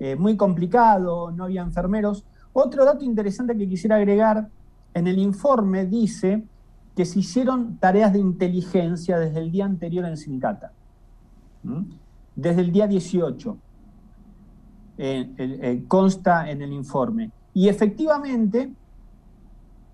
eh, 0.00 0.16
muy 0.16 0.36
complicado, 0.36 1.30
no 1.30 1.44
había 1.44 1.62
enfermeros. 1.62 2.26
Otro 2.52 2.84
dato 2.84 3.04
interesante 3.04 3.56
que 3.56 3.68
quisiera 3.68 3.94
agregar, 3.94 4.48
en 4.94 5.06
el 5.06 5.20
informe 5.20 5.86
dice 5.86 6.42
que 6.98 7.04
se 7.04 7.20
hicieron 7.20 7.76
tareas 7.76 8.12
de 8.12 8.18
inteligencia 8.18 9.20
desde 9.20 9.38
el 9.38 9.52
día 9.52 9.66
anterior 9.66 10.04
en 10.04 10.16
Sincata. 10.16 10.72
desde 12.34 12.60
el 12.60 12.72
día 12.72 12.88
18. 12.88 13.56
consta 15.86 16.50
en 16.50 16.60
el 16.60 16.72
informe. 16.72 17.30
Y 17.54 17.68
efectivamente, 17.68 18.72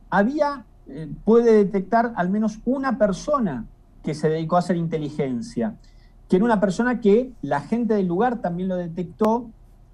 había, 0.09 0.65
eh, 0.89 1.07
puede 1.27 1.53
detectar 1.53 2.15
al 2.17 2.31
menos 2.31 2.61
una 2.65 2.97
persona 2.97 3.67
que 4.03 4.15
se 4.15 4.31
dedicó 4.31 4.57
a 4.57 4.61
hacer 4.61 4.77
inteligencia, 4.77 5.77
que 6.27 6.37
era 6.37 6.45
una 6.47 6.59
persona 6.59 7.03
que 7.03 7.33
la 7.43 7.61
gente 7.61 7.93
del 7.93 8.07
lugar 8.07 8.41
también 8.41 8.71
lo 8.71 8.77
detectó 8.77 9.51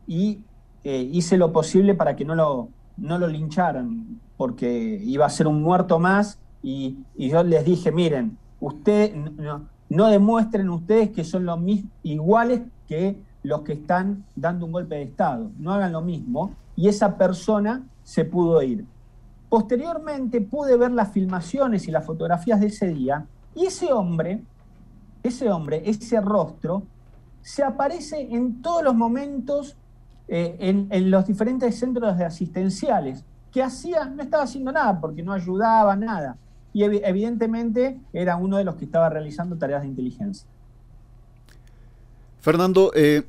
y 0.06 0.44
eh, 0.84 1.10
hice 1.10 1.36
lo 1.38 1.52
posible 1.52 1.96
para 1.96 2.14
que 2.14 2.24
no 2.24 2.36
lo, 2.36 2.68
no 2.96 3.18
lo 3.18 3.26
lincharan, 3.26 4.20
porque 4.36 5.00
iba 5.02 5.26
a 5.26 5.30
ser 5.30 5.48
un 5.48 5.60
muerto 5.60 5.98
más 5.98 6.38
y, 6.62 6.98
yo 7.16 7.42
les 7.42 7.64
dije, 7.64 7.90
miren, 7.92 8.36
usted, 8.60 9.14
no, 9.88 10.08
demuestren 10.08 10.68
ustedes 10.68 11.10
que 11.10 11.24
son 11.24 11.46
los 11.46 11.58
iguales 12.02 12.62
que 12.86 13.18
los 13.42 13.62
que 13.62 13.74
están 13.74 14.24
dando 14.36 14.66
un 14.66 14.72
golpe 14.72 14.96
de 14.96 15.02
Estado, 15.02 15.50
no 15.58 15.72
hagan 15.72 15.92
lo 15.92 16.02
mismo, 16.02 16.54
y 16.76 16.88
esa 16.88 17.16
persona 17.16 17.82
se 18.02 18.24
pudo 18.24 18.62
ir. 18.62 18.84
Posteriormente 19.48 20.40
pude 20.40 20.76
ver 20.76 20.92
las 20.92 21.10
filmaciones 21.10 21.88
y 21.88 21.90
las 21.90 22.04
fotografías 22.04 22.60
de 22.60 22.66
ese 22.66 22.88
día 22.88 23.26
y 23.54 23.66
ese 23.66 23.92
hombre, 23.92 24.42
ese 25.22 25.50
hombre, 25.50 25.82
ese 25.84 26.20
rostro, 26.20 26.84
se 27.42 27.62
aparece 27.62 28.20
en 28.30 28.62
todos 28.62 28.82
los 28.82 28.94
momentos 28.94 29.76
eh, 30.32 30.86
en, 30.90 31.10
los 31.10 31.26
diferentes 31.26 31.76
centros 31.76 32.16
de 32.16 32.24
asistenciales, 32.24 33.24
que 33.50 33.62
hacía, 33.64 34.04
no 34.04 34.22
estaba 34.22 34.44
haciendo 34.44 34.70
nada 34.70 35.00
porque 35.00 35.24
no 35.24 35.32
ayudaba, 35.32 35.96
nada. 35.96 36.36
Y 36.72 36.84
evidentemente 36.84 37.98
era 38.12 38.36
uno 38.36 38.58
de 38.58 38.64
los 38.64 38.76
que 38.76 38.84
estaba 38.84 39.08
realizando 39.08 39.56
tareas 39.56 39.82
de 39.82 39.88
inteligencia. 39.88 40.46
Fernando, 42.40 42.92
eh, 42.94 43.22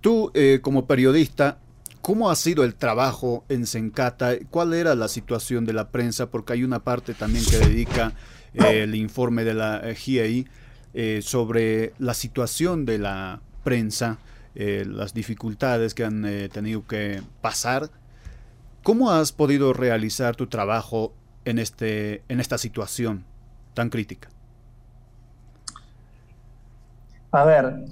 tú 0.00 0.30
eh, 0.34 0.60
como 0.62 0.86
periodista 0.86 1.58
¿Cómo 2.00 2.32
ha 2.32 2.34
sido 2.34 2.64
el 2.64 2.74
trabajo 2.74 3.44
en 3.48 3.64
Sencata? 3.64 4.32
¿Cuál 4.50 4.74
era 4.74 4.96
la 4.96 5.06
situación 5.06 5.64
de 5.64 5.72
la 5.72 5.90
prensa? 5.92 6.28
Porque 6.30 6.54
hay 6.54 6.64
una 6.64 6.82
parte 6.82 7.14
también 7.14 7.44
que 7.44 7.58
dedica 7.58 8.12
eh, 8.54 8.82
el 8.82 8.96
informe 8.96 9.44
de 9.44 9.54
la 9.54 9.80
GIEI 9.94 10.48
sobre 11.22 11.92
la 12.00 12.14
situación 12.14 12.86
de 12.86 12.98
la 12.98 13.40
prensa, 13.62 14.18
las 14.56 15.14
dificultades 15.14 15.94
que 15.94 16.04
han 16.04 16.26
tenido 16.52 16.84
que 16.88 17.22
pasar. 17.40 17.88
¿Cómo 18.82 19.12
has 19.12 19.30
podido 19.30 19.72
realizar 19.72 20.34
tu 20.34 20.48
trabajo 20.48 21.14
en, 21.44 21.58
este, 21.58 22.22
en 22.28 22.40
esta 22.40 22.58
situación 22.58 23.24
tan 23.74 23.90
crítica? 23.90 24.28
A 27.30 27.44
ver, 27.44 27.86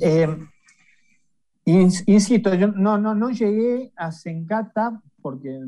Insisto, 1.65 2.55
yo 2.55 2.69
no, 2.69 2.99
no, 2.99 3.15
no 3.15 3.31
llegué 3.31 3.93
a 3.97 4.11
Sencata 4.11 5.01
porque, 5.23 5.61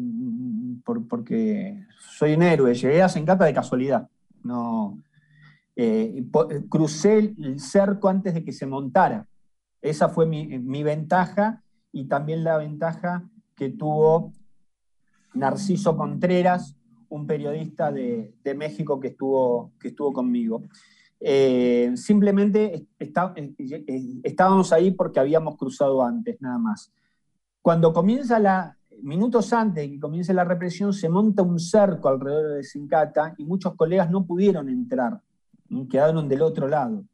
porque 0.85 1.85
soy 1.99 2.35
un 2.35 2.43
héroe, 2.43 2.75
llegué 2.75 3.03
a 3.03 3.09
Sencata 3.09 3.45
de 3.45 3.55
casualidad. 3.55 4.09
No, 4.43 4.99
eh, 5.77 6.25
crucé 6.69 7.35
el 7.39 7.61
cerco 7.61 8.09
antes 8.09 8.35
de 8.35 8.45
que 8.45 8.53
se 8.53 8.67
montara. 8.67 9.27
Esa 9.81 10.09
fue 10.09 10.27
mi, 10.27 10.83
ventaja 10.83 11.63
y 11.93 12.05
también 12.05 12.45
la 12.45 12.57
ventaja 12.57 13.29
que 13.55 13.69
tuvo 13.69 14.33
Narciso 15.35 15.97
Contreras, 15.97 16.77
un 17.13 17.27
periodista 17.27 17.93
de, 17.93 18.35
de 18.43 18.55
México 18.55 18.99
que 18.99 19.09
estuvo, 19.09 19.73
que 19.79 19.89
estuvo 19.89 20.13
conmigo. 20.13 20.63
Eh, 21.21 21.93
simplemente 21.95 22.87
eh, 22.99 23.13
eh, 23.59 24.21
estábamos 24.25 24.73
ahí 24.73 24.91
porque 24.93 25.21
habíamos 25.21 25.57
cruzado 25.57 26.03
antes, 26.03 26.41
nada 26.41 26.59
más. 26.59 26.91
Cuando 27.61 27.93
comienza 27.93 28.39
la, 28.39 28.77
minutos 29.03 29.53
antes 29.53 29.85
de 29.85 29.91
que 29.91 30.01
comience 30.01 30.33
la 30.33 30.45
represión, 30.45 30.93
se 30.95 31.11
monta 31.11 31.43
un 31.43 31.61
cerco 31.61 32.09
alrededor 32.09 32.55
de 32.57 32.65
Sincata 32.65 33.35
y 33.37 33.45
muchos 33.45 33.75
colegas 33.75 34.11
no 34.11 34.25
pudieron 34.25 34.69
entrar, 34.71 35.21
quedaron 35.91 36.29
del 36.29 36.43
otro 36.43 36.67
lado. 36.67 37.05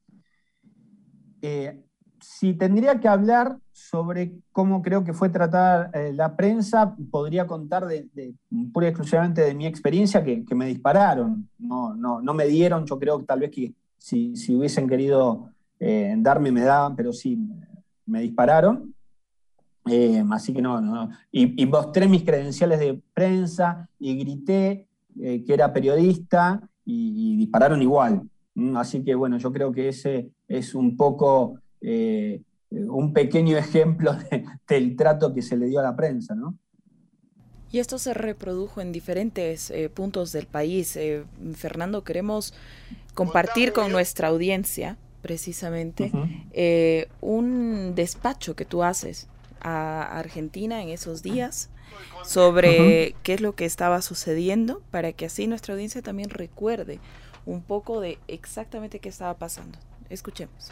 Si 2.20 2.54
tendría 2.54 3.00
que 3.00 3.08
hablar 3.08 3.58
sobre 3.72 4.32
cómo 4.52 4.82
creo 4.82 5.04
que 5.04 5.12
fue 5.12 5.28
tratada 5.28 5.90
la 6.12 6.36
prensa, 6.36 6.94
podría 7.10 7.46
contar 7.46 7.86
pura 8.72 8.86
y 8.86 8.90
exclusivamente 8.90 9.42
de 9.42 9.54
mi 9.54 9.66
experiencia 9.66 10.22
que, 10.22 10.44
me 10.54 10.66
dispararon. 10.66 11.48
No, 11.58 11.94
no, 11.94 12.20
no 12.20 12.34
me 12.34 12.46
dieron, 12.46 12.86
yo 12.86 12.98
creo 12.98 13.18
que 13.18 13.24
tal 13.24 13.40
vez 13.40 13.50
que 13.50 13.72
si, 13.98 14.34
hubiesen 14.54 14.88
querido 14.88 15.50
eh, 15.78 16.14
darme, 16.18 16.50
me 16.50 16.62
daban, 16.62 16.96
pero 16.96 17.12
sí, 17.12 17.38
me 18.06 18.20
dispararon. 18.20 18.94
Eh, 19.86 20.22
así 20.30 20.52
que 20.52 20.62
no, 20.62 20.80
no. 20.80 21.10
Y, 21.30 21.66
mostré 21.66 22.08
mis 22.08 22.24
credenciales 22.24 22.78
de 22.78 23.00
prensa 23.14 23.88
y 23.98 24.16
grité 24.18 24.86
eh, 25.20 25.44
que 25.44 25.54
era 25.54 25.72
periodista 25.72 26.60
y, 26.84 27.36
dispararon 27.36 27.82
igual. 27.82 28.22
Mm, 28.54 28.76
así 28.76 29.02
que 29.02 29.14
bueno, 29.14 29.38
yo 29.38 29.52
creo 29.52 29.72
que 29.72 29.88
ese 29.88 30.30
es 30.46 30.74
un 30.74 30.96
poco 30.96 31.58
un 31.80 33.12
pequeño 33.12 33.56
ejemplo 33.56 34.16
del 34.68 34.96
trato 34.96 35.32
que 35.32 35.42
se 35.42 35.56
le 35.56 35.66
dio 35.66 35.80
a 35.80 35.82
la 35.82 35.96
prensa, 35.96 36.34
¿no? 36.34 36.56
Y 37.70 37.80
esto 37.80 37.98
se 37.98 38.14
reprodujo 38.14 38.80
en 38.80 38.92
diferentes 38.92 39.70
puntos 39.92 40.32
del 40.32 40.46
país. 40.46 40.98
Fernando, 41.54 42.02
queremos 42.02 42.54
compartir 43.18 43.72
con 43.72 43.90
nuestra 43.90 44.28
audiencia, 44.28 44.96
precisamente, 45.22 46.12
eh, 46.52 47.08
un 47.20 47.96
despacho 47.96 48.54
que 48.54 48.64
tú 48.64 48.84
haces 48.84 49.26
a 49.60 50.18
Argentina 50.18 50.82
en 50.82 50.90
esos 50.90 51.22
días 51.22 51.68
sobre 52.24 53.16
qué 53.24 53.34
es 53.34 53.40
lo 53.40 53.56
que 53.56 53.64
estaba 53.64 54.02
sucediendo 54.02 54.82
para 54.92 55.12
que 55.12 55.26
así 55.26 55.48
nuestra 55.48 55.74
audiencia 55.74 56.00
también 56.00 56.30
recuerde 56.30 57.00
un 57.44 57.60
poco 57.60 58.00
de 58.00 58.18
exactamente 58.28 59.00
qué 59.00 59.08
estaba 59.08 59.34
pasando. 59.34 59.78
Escuchemos. 60.08 60.70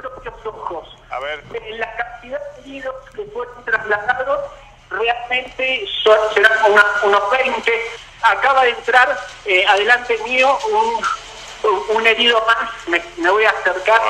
Propios 0.00 0.34
ojos. 0.44 0.96
A 1.10 1.18
ver. 1.20 1.42
La 1.78 1.96
cantidad 1.96 2.40
de 2.40 2.60
heridos 2.60 2.94
que 3.14 3.24
fueron 3.26 3.64
trasladados 3.64 4.50
realmente 4.90 5.88
serán 6.34 6.52
unos 7.04 7.30
20. 7.30 7.72
Acaba 8.22 8.64
de 8.64 8.70
entrar 8.70 9.18
eh, 9.46 9.64
adelante 9.66 10.18
mío 10.24 10.58
un, 10.70 11.96
un, 11.96 12.06
herido 12.06 12.42
más, 12.46 12.70
me, 12.86 13.30
voy 13.30 13.44
a 13.44 13.50
acercar 13.50 14.00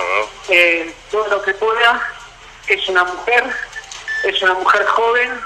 eh, 0.49 0.93
todo 1.11 1.27
lo 1.29 1.43
que 1.43 1.55
pueda. 1.55 2.01
Es 2.67 2.89
una 2.89 3.05
mujer, 3.05 3.45
es 4.25 4.43
una 4.43 4.55
mujer 4.55 4.85
joven, 4.87 5.41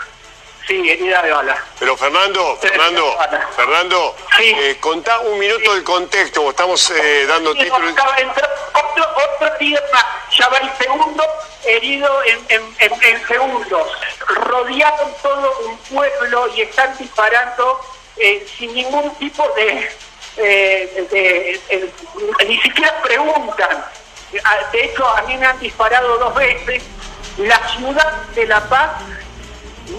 Sí, 0.67 0.91
herida 0.91 1.23
de 1.23 1.31
bala. 1.31 1.63
Pero 1.79 1.97
Fernando, 1.97 2.57
Fernando, 2.63 3.17
Fernando, 3.55 4.17
eh, 4.41 4.77
contá 4.81 5.21
un 5.21 5.39
minuto 5.39 5.75
del 5.75 5.85
contexto, 5.85 6.49
estamos 6.49 6.91
eh, 6.91 7.27
dando 7.27 7.53
sí, 7.53 7.61
títulos. 7.61 7.93
Acaba 7.93 8.17
de 8.17 8.23
entrar 8.23 8.51
otro, 8.73 9.05
otro 9.05 9.44
va 10.51 10.59
el 10.59 10.77
segundo, 10.79 11.25
herido 11.65 12.11
en, 12.49 13.27
segundos. 13.27 13.89
Rodearon 14.29 15.13
todo 15.23 15.59
un 15.67 15.77
pueblo 15.79 16.49
y 16.55 16.63
están 16.63 16.97
disparando 16.99 17.81
eh, 18.17 18.47
sin 18.57 18.75
ningún 18.75 19.15
tipo 19.17 19.49
de, 19.57 19.91
ni 22.47 22.61
siquiera 22.61 23.03
preguntan. 23.03 23.85
De 24.73 24.85
hecho, 24.85 25.09
a 25.09 25.23
mí 25.23 25.37
me 25.37 25.47
han 25.47 25.59
disparado 25.61 26.19
dos 26.19 26.35
veces. 26.35 26.83
La 27.39 27.59
ciudad 27.69 28.23
de 28.35 28.47
La 28.47 28.61
Paz 28.69 28.91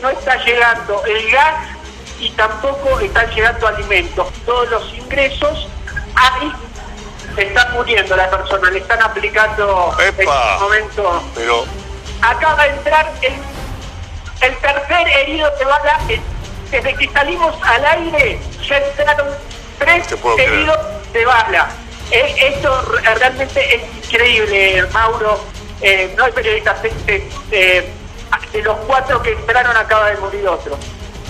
no 0.02 0.10
está 0.10 0.36
llegando 0.44 1.04
el 1.06 1.32
gas 1.32 1.68
y 2.20 2.30
tampoco 2.32 3.00
están 3.00 3.30
llegando 3.34 3.68
alimentos. 3.68 4.28
Todos 4.46 4.70
los 4.70 4.94
ingresos, 4.94 5.68
ahí 7.38 7.48
está 7.48 7.70
muriendo 7.70 8.16
la 8.16 8.30
persona, 8.30 8.70
le 8.72 8.80
están 8.80 9.02
aplicando 9.02 9.96
en 10.00 10.08
este 10.08 10.26
momento. 10.60 11.24
Pero... 11.36 11.66
Acaba 12.22 12.64
de 12.64 12.70
entrar 12.70 13.12
el, 13.22 13.34
el 14.42 14.58
tercer 14.58 15.08
herido 15.08 15.52
de 15.58 15.66
bala. 15.66 16.00
Desde 16.72 16.96
que 16.96 17.10
salimos 17.10 17.56
al 17.62 17.86
aire 17.86 18.40
ya 18.68 18.78
entraron 18.78 19.28
tres 19.78 20.08
heridos 20.38 20.78
de 21.14 21.26
bala. 21.26 21.70
Eh, 22.12 22.36
esto 22.40 22.82
realmente 23.04 23.76
es 23.76 24.06
increíble, 24.06 24.86
Mauro. 24.92 25.40
Eh, 25.82 26.14
no 26.18 26.26
hay 26.26 26.32
periodistas. 26.32 26.78
Eh, 27.08 27.92
de 28.52 28.62
los 28.62 28.78
cuatro 28.88 29.22
que 29.22 29.32
entraron 29.32 29.76
acaba 29.76 30.10
de 30.10 30.18
morir 30.18 30.48
otro. 30.48 30.78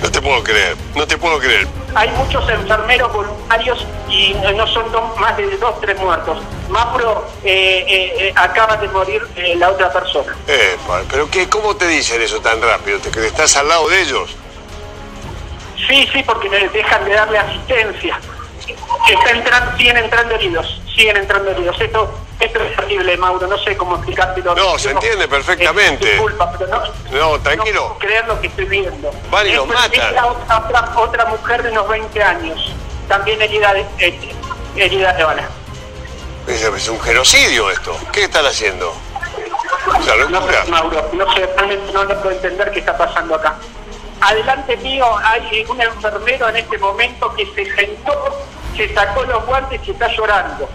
No 0.01 0.11
te 0.11 0.21
puedo 0.21 0.43
creer, 0.43 0.75
no 0.95 1.07
te 1.07 1.17
puedo 1.17 1.39
creer. 1.39 1.67
Hay 1.95 2.09
muchos 2.09 2.47
enfermeros 2.49 3.11
voluntarios 3.13 3.85
y 4.09 4.33
no 4.55 4.67
son 4.67 4.85
más 5.17 5.37
de 5.37 5.57
dos, 5.57 5.79
tres 5.81 5.99
muertos. 5.99 6.37
Mauro 6.69 7.25
eh, 7.43 7.85
eh, 7.87 8.13
eh, 8.19 8.33
acaba 8.35 8.75
de 8.77 8.87
morir 8.89 9.21
la 9.57 9.69
otra 9.69 9.91
persona. 9.91 10.35
pero 11.09 11.29
qué, 11.29 11.47
¿cómo 11.47 11.75
te 11.75 11.87
dicen 11.87 12.21
eso 12.21 12.39
tan 12.41 12.61
rápido? 12.61 12.99
¿Te 12.99 13.11
que 13.11 13.25
estás 13.25 13.55
al 13.55 13.67
lado 13.69 13.87
de 13.87 14.01
ellos? 14.01 14.35
Sí, 15.87 16.07
sí, 16.11 16.23
porque 16.23 16.49
me 16.49 16.67
dejan 16.69 17.05
de 17.05 17.13
darle 17.13 17.37
asistencia. 17.37 18.19
Está 19.07 19.77
siguen 19.77 19.97
entrando 19.97 20.35
heridos, 20.35 20.81
siguen 20.95 21.17
entrando 21.17 21.51
heridos. 21.51 21.79
Esto 21.79 22.24
es 22.45 22.75
terrible, 22.75 23.17
Mauro, 23.17 23.47
no 23.47 23.57
sé 23.57 23.75
cómo 23.77 23.95
explicártelo. 23.95 24.55
No, 24.55 24.77
se 24.77 24.91
entiende 24.91 25.27
perfectamente. 25.27 26.11
disculpa, 26.11 26.51
pero 26.57 26.67
no, 26.69 26.83
no, 27.11 27.39
tranquilo. 27.39 27.81
No 27.81 27.87
puedo 27.87 27.99
creer 27.99 28.27
lo 28.27 28.41
que 28.41 28.47
estoy 28.47 28.65
viendo. 28.65 29.11
Varios 29.29 29.67
matan. 29.67 30.15
otra, 30.23 30.91
otra, 30.95 31.25
mujer 31.25 31.63
de 31.63 31.71
unos 31.71 31.87
20 31.87 32.23
años, 32.23 32.73
también 33.07 33.41
herida 33.41 33.73
de, 33.73 33.85
herida 34.75 35.13
de 35.13 35.23
bala. 35.23 35.49
Es, 36.47 36.89
un 36.89 37.01
genocidio 37.01 37.71
esto. 37.71 37.97
¿Qué 38.11 38.25
están 38.25 38.45
haciendo? 38.45 38.93
No, 40.29 40.41
Mauro, 40.69 41.09
no 41.13 41.33
sé, 41.33 41.47
realmente 41.55 41.91
no, 41.93 42.03
no 42.05 42.15
puedo 42.15 42.31
entender 42.31 42.71
qué 42.71 42.79
está 42.79 42.97
pasando 42.97 43.35
acá. 43.35 43.55
Adelante 44.21 44.77
mío 44.77 45.05
hay 45.23 45.65
un 45.69 45.81
enfermero 45.81 46.49
en 46.49 46.57
este 46.57 46.77
momento 46.77 47.33
que 47.35 47.45
se 47.47 47.65
sentó, 47.75 48.45
se 48.75 48.93
sacó 48.93 49.23
los 49.23 49.45
guantes 49.45 49.81
y 49.87 49.91
está 49.91 50.07
llorando. 50.07 50.69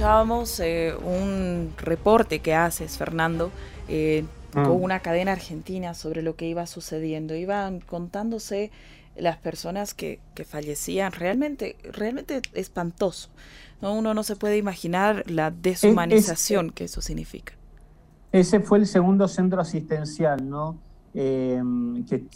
Escuchábamos 0.00 0.60
eh, 0.60 0.94
un 1.04 1.74
reporte 1.76 2.38
que 2.38 2.54
haces, 2.54 2.96
Fernando, 2.96 3.50
eh, 3.86 4.24
con 4.54 4.78
mm. 4.78 4.82
una 4.82 5.00
cadena 5.00 5.32
argentina 5.32 5.92
sobre 5.92 6.22
lo 6.22 6.36
que 6.36 6.46
iba 6.46 6.64
sucediendo. 6.64 7.34
Iban 7.34 7.80
contándose 7.80 8.70
las 9.14 9.36
personas 9.36 9.92
que, 9.92 10.18
que 10.34 10.44
fallecían. 10.44 11.12
Realmente, 11.12 11.76
realmente 11.92 12.40
espantoso. 12.54 13.28
¿no? 13.82 13.92
Uno 13.92 14.14
no 14.14 14.22
se 14.22 14.36
puede 14.36 14.56
imaginar 14.56 15.22
la 15.30 15.50
deshumanización 15.50 16.70
que 16.70 16.84
eso 16.84 17.02
significa. 17.02 17.52
Ese 18.32 18.60
fue 18.60 18.78
el 18.78 18.86
segundo 18.86 19.28
centro 19.28 19.60
asistencial, 19.60 20.48
¿no? 20.48 20.78
Eh, 21.12 21.62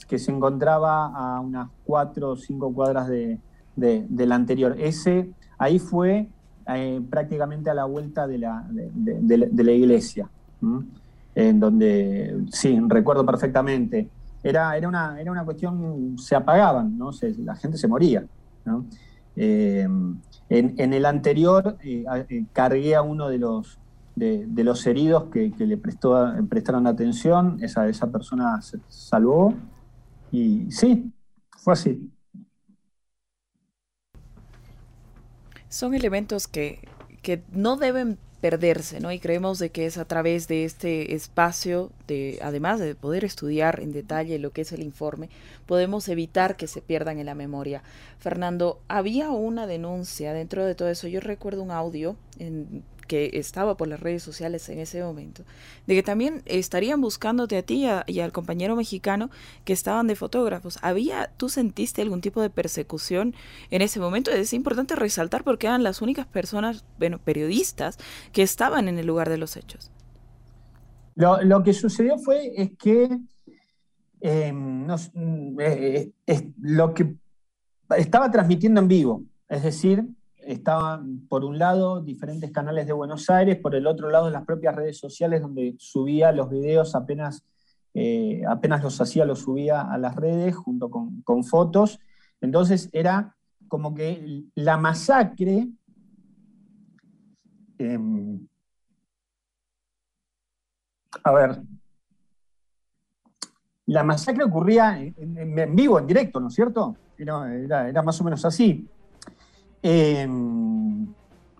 que, 0.07 0.19
se 0.19 0.31
encontraba 0.31 1.07
a 1.07 1.41
unas 1.41 1.71
cuatro 1.87 2.33
o 2.33 2.37
cinco 2.37 2.75
cuadras 2.75 3.09
de, 3.09 3.39
del 3.75 4.33
anterior. 4.33 4.77
Ese, 4.79 5.31
ahí 5.57 5.79
fue 5.79 6.29
eh, 6.69 7.01
prácticamente 7.09 7.71
a 7.71 7.75
la 7.75 7.85
vuelta 7.85 8.27
de 8.27 8.39
la, 8.39 8.67
de, 8.71 9.65
la 9.65 9.73
iglesia, 9.73 10.29
en 11.35 11.61
donde, 11.61 12.45
sí, 12.51 12.79
recuerdo 12.89 13.27
perfectamente, 13.27 14.09
era, 14.43 14.77
era, 14.77 14.89
una, 14.89 15.21
era 15.21 15.31
una 15.31 15.45
cuestión, 15.45 16.17
se 16.19 16.37
apagaban, 16.37 16.97
¿no? 16.97 17.11
la 17.39 17.57
gente 17.57 17.77
se 17.77 17.89
moría. 17.89 18.25
Eh, 19.37 19.89
en, 20.49 20.93
el 20.93 21.07
anterior 21.07 21.77
cargué 22.53 22.95
a 22.95 23.03
uno 23.03 23.29
de 23.29 23.39
los 23.39 23.79
de, 24.17 24.65
los 24.65 24.87
heridos 24.87 25.25
que, 25.25 25.53
le 25.59 25.77
prestó, 25.77 26.33
prestaron 26.49 26.87
atención, 26.87 27.59
esa, 27.61 27.89
esa 27.89 28.07
persona 28.11 28.61
se 28.63 28.79
salvó 28.89 29.55
y 30.31 30.71
sí, 30.71 31.13
fue 31.59 31.73
así. 31.73 32.11
Son 35.75 35.93
elementos 35.93 36.47
que, 36.47 36.79
que 37.21 37.43
no 37.51 37.77
deben 37.77 38.17
perderse, 38.41 39.01
¿no? 39.01 39.11
Y 39.11 39.19
creemos 39.19 39.59
de 39.59 39.71
que 39.71 39.87
es 39.87 39.99
a 39.99 40.05
través 40.05 40.47
de 40.47 40.65
este 40.65 41.17
espacio, 41.17 41.91
de, 42.07 42.39
además 42.43 42.79
de 42.79 42.95
poder 42.95 43.25
estudiar 43.25 43.81
en 43.81 43.91
detalle 43.91 44.39
lo 44.39 44.51
que 44.51 44.61
es 44.61 44.71
el 44.71 44.85
informe, 44.85 45.31
podemos 45.67 46.09
evitar 46.09 46.55
que 46.57 46.69
se 46.69 46.81
pierdan 46.81 47.19
en 47.19 47.27
la 47.27 47.35
memoria. 47.35 47.83
Fernando, 48.21 48.81
había 48.87 49.31
una 49.31 49.67
denuncia 49.67 50.33
dentro 50.33 50.65
de 50.65 50.77
todo 50.77 50.91
eso. 50.91 51.09
Yo 51.09 51.19
recuerdo 51.19 51.61
un 51.61 51.73
audio 51.73 52.15
en, 52.39 52.85
que 53.07 53.31
estaba 53.35 53.77
por 53.77 53.89
las 53.89 54.01
redes 54.01 54.23
sociales 54.23 54.69
en 54.69 54.79
ese 54.79 55.03
momento, 55.03 55.45
de 55.87 55.95
que 55.95 56.03
también 56.03 56.43
estarían 56.47 57.01
buscándote 57.01 57.57
a 57.57 57.63
ti 57.63 57.87
y, 58.07 58.21
al 58.21 58.33
compañero 58.33 58.77
mexicano 58.77 59.31
que 59.65 59.73
estaban 59.73 60.07
de 60.07 60.17
fotógrafos. 60.17 60.79
¿Había, 60.83 61.31
tú 61.37 61.49
sentiste 61.49 62.03
algún 62.03 62.21
tipo 62.21 62.41
de 62.41 62.51
persecución 62.51 63.35
en 63.71 63.83
ese 63.83 64.01
momento? 64.01 64.31
Es 64.31 64.53
importante 64.53 64.97
resaltar 64.97 65.45
porque 65.45 65.67
eran 65.67 65.83
las 65.83 66.03
únicas 66.03 66.27
personas, 66.27 66.85
bueno, 66.99 67.19
periodistas, 67.19 67.99
que 68.33 68.43
estaban 68.43 68.89
en 68.89 68.99
el 68.99 69.07
lugar 69.07 69.29
de 69.29 69.39
los 69.39 69.57
hechos. 69.57 69.91
Lo, 71.15 71.63
que 71.63 71.73
sucedió 71.73 72.19
fue 72.19 72.53
es 72.57 72.73
que 72.77 73.09
em, 74.21 74.91
eh, 75.61 76.13
eh, 76.27 76.53
lo 76.61 76.93
que 76.93 77.15
estaba 77.97 78.31
transmitiendo 78.31 78.81
en 78.81 78.89
vivo, 78.89 79.23
es 79.49 79.63
decir, 79.63 80.05
estaban 80.47 81.27
por 81.29 81.45
un 81.45 81.59
lado 81.59 82.01
diferentes 82.01 82.51
canales 82.51 82.87
de 82.87 82.93
Buenos 82.93 83.29
Aires, 83.31 83.57
por 83.57 83.75
el 83.75 83.87
otro 83.87 84.11
lado 84.11 84.31
las 84.31 84.45
propias 84.45 84.75
redes 84.75 84.99
sociales 84.99 85.43
donde 85.43 85.75
subía 85.79 86.33
los 86.33 86.51
videos 86.51 86.95
apenas, 86.95 87.45
eh, 87.95 88.43
apenas 88.49 88.83
los 88.83 89.01
hacía, 89.01 89.25
los 89.25 89.41
subía 89.41 89.81
a 89.81 89.99
las 89.99 90.17
redes 90.17 90.55
junto 90.55 90.91
con, 90.91 91.45
fotos. 91.45 91.99
Entonces 92.41 92.89
era 92.93 93.35
como 93.69 93.95
que 93.95 94.45
la 94.55 94.77
masacre... 94.77 95.69
Em, 97.79 98.47
a 101.23 101.33
ver, 101.33 101.63
la 103.87 104.03
masacre 104.03 104.45
ocurría 104.45 104.99
en, 104.99 105.77
vivo, 105.77 105.99
en 105.99 106.07
directo, 106.07 106.41
¿no 106.41 106.49
es 106.49 106.55
cierto? 106.55 106.97
era, 107.17 108.03
más 108.03 108.21
o 108.21 108.25
menos 108.25 108.45
así. 108.45 108.89
Em, 109.87 111.07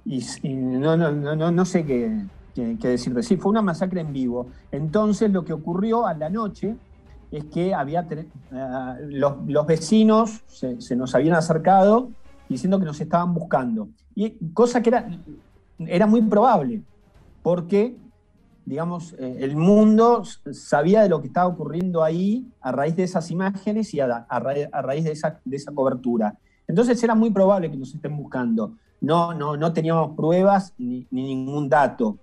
y, 0.07 0.25
no, 0.55 0.97
no, 0.97 1.51
no, 1.51 1.65
sé 1.67 1.85
qué, 1.85 2.25
qué, 2.55 2.89
decirte. 2.89 3.23
Sí, 3.23 3.37
fue 3.37 3.51
una 3.51 3.61
masacre 3.61 4.01
en 4.01 4.15
vivo. 4.15 4.47
Entonces 4.73 5.31
lo 5.31 5.45
que 5.45 5.53
ocurrió 5.53 6.07
a 6.07 6.15
la 6.15 6.31
noche 6.31 6.75
es 7.31 7.45
que 7.45 7.75
había 7.75 8.07
eh, 8.11 8.27
los, 9.09 9.67
vecinos 9.67 10.43
se, 10.47 10.97
nos 10.97 11.15
habían 11.15 11.35
acercado 11.35 12.09
diciendo 12.49 12.79
que 12.79 12.87
nos 12.87 12.99
estaban 12.99 13.35
buscando. 13.35 13.89
Y 14.15 14.31
cosa 14.55 14.81
que 14.81 14.89
era, 14.89 15.07
era 15.81 16.07
muy 16.07 16.23
probable, 16.23 16.81
porque, 17.43 17.95
digamos, 18.65 19.15
eh, 19.19 19.37
el 19.41 19.55
mundo 19.55 20.23
sabía 20.51 21.03
de 21.03 21.11
lo 21.11 21.21
que 21.21 21.27
estaba 21.27 21.47
ocurriendo 21.47 22.03
ahí 22.03 22.51
a 22.63 22.73
raíz 22.73 22.97
de 22.97 23.03
esas 23.03 23.31
imágenes 23.31 23.93
y 23.93 24.01
a, 24.01 24.27
raíz, 24.31 25.05
de, 25.05 25.13
esa, 25.13 25.41
de 25.45 25.57
esa 25.57 25.73
cobertura. 25.73 26.39
Entonces 26.67 27.03
era 27.03 27.15
muy 27.15 27.31
probable 27.31 27.71
que 27.71 27.77
nos 27.77 27.95
estén 27.95 28.17
buscando. 28.17 28.77
No, 29.01 29.35
no, 29.35 29.57
no 29.57 29.73
teníamos 29.73 30.17
pruebas 30.17 30.73
ni, 30.79 31.07
ningún 31.11 31.69
dato. 31.69 32.19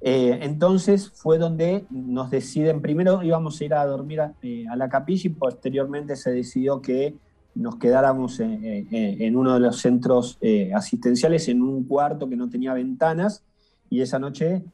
Eh, 0.00 0.38
entonces 0.42 1.10
fue 1.10 1.38
donde 1.38 1.86
nos 1.90 2.30
deciden, 2.30 2.82
primero 2.82 3.22
íbamos 3.22 3.60
a 3.60 3.64
ir 3.64 3.74
a 3.74 3.86
dormir 3.86 4.20
a, 4.20 4.34
eh, 4.42 4.66
la 4.76 4.88
capilla 4.88 5.30
y 5.30 5.32
posteriormente 5.32 6.16
se 6.16 6.30
decidió 6.30 6.82
que 6.82 7.14
nos 7.54 7.76
quedáramos 7.76 8.40
en, 8.40 9.36
uno 9.36 9.54
de 9.54 9.60
los 9.60 9.78
centros 9.78 10.38
eh, 10.40 10.72
asistenciales, 10.74 11.48
en 11.48 11.62
un 11.62 11.84
cuarto 11.84 12.28
que 12.28 12.36
no 12.36 12.50
tenía 12.50 12.74
ventanas, 12.74 13.44
y 13.88 14.00
esa 14.00 14.18
noche 14.18 14.64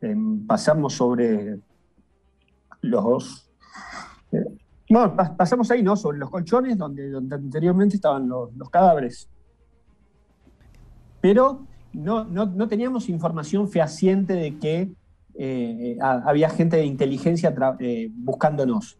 em, 0.00 0.46
pasamos 0.46 0.94
sobre 0.94 1.60
los 2.80 3.50
bueno, 4.90 5.14
pasamos 5.36 5.70
ahí, 5.70 5.82
¿no? 5.84 5.96
Sobre 5.96 6.18
los 6.18 6.30
colchones 6.30 6.76
donde, 6.76 7.10
donde 7.10 7.36
anteriormente 7.36 7.94
estaban 7.94 8.28
los, 8.28 8.50
cadáveres. 8.70 9.28
Pero 11.20 11.64
no, 11.92 12.24
no, 12.24 12.66
teníamos 12.66 13.08
información 13.08 13.68
fehaciente 13.68 14.32
de 14.32 14.58
que 14.58 14.90
eh, 15.34 15.96
había 16.00 16.50
gente 16.50 16.76
de 16.76 16.84
inteligencia 16.84 17.54
eh, 17.78 18.10
buscándonos. 18.12 18.98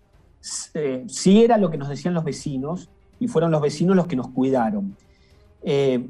Eh, 0.74 1.04
sí 1.08 1.42
era 1.42 1.58
lo 1.58 1.70
que 1.70 1.78
nos 1.78 1.88
decían 1.88 2.14
los 2.14 2.24
vecinos 2.24 2.88
y 3.18 3.26
fueron 3.26 3.50
los 3.50 3.60
vecinos 3.60 3.96
los 3.96 4.06
que 4.06 4.16
nos 4.16 4.28
cuidaron. 4.28 4.96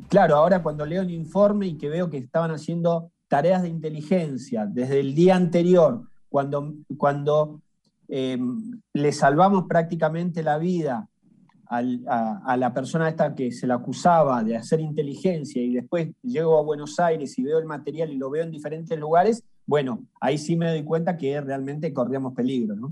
claro, 0.08 0.36
ahora 0.36 0.62
cuando 0.62 0.84
leo 0.84 1.00
el 1.00 1.10
informe 1.10 1.66
y 1.66 1.78
que 1.78 1.88
veo 1.88 2.10
que 2.10 2.18
estaban 2.18 2.50
haciendo 2.50 3.12
tareas 3.28 3.62
de 3.62 3.70
inteligencia 3.70 4.66
desde 4.66 5.00
el 5.00 5.14
día 5.14 5.36
anterior, 5.36 6.02
cuando, 6.28 6.74
cuando 6.98 7.62
Em, 8.12 8.80
le 8.92 9.12
salvamos 9.12 9.66
prácticamente 9.68 10.42
la 10.42 10.58
vida 10.58 11.08
a, 11.68 12.56
la 12.56 12.74
persona 12.74 13.08
esta 13.08 13.32
que 13.36 13.52
se 13.52 13.68
la 13.68 13.74
acusaba 13.74 14.42
de 14.42 14.56
hacer 14.56 14.80
inteligencia 14.80 15.62
y 15.62 15.74
después 15.74 16.08
llego 16.20 16.58
a 16.58 16.62
Buenos 16.62 16.98
Aires 16.98 17.38
y 17.38 17.44
veo 17.44 17.60
el 17.60 17.66
material 17.66 18.10
y 18.10 18.16
lo 18.16 18.28
veo 18.28 18.42
en 18.42 18.50
diferentes 18.50 18.98
lugares, 18.98 19.44
bueno, 19.64 20.04
ahí 20.20 20.36
sí 20.36 20.56
me 20.56 20.68
doy 20.68 20.82
cuenta 20.82 21.16
que 21.16 21.40
realmente 21.40 21.92
corríamos 21.92 22.34
peligro, 22.34 22.74
¿no? 22.74 22.90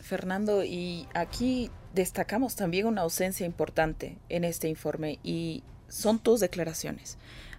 Fernando, 0.00 0.64
y 0.64 1.06
aquí 1.14 1.70
destacamos 1.94 2.56
también 2.56 2.88
una 2.88 3.02
ausencia 3.02 3.46
importante 3.46 4.18
en 4.28 4.42
este 4.42 4.68
informe 4.68 5.20
y 5.22 5.62
son 5.86 6.18
tus 6.18 6.40
declaraciones. 6.40 7.18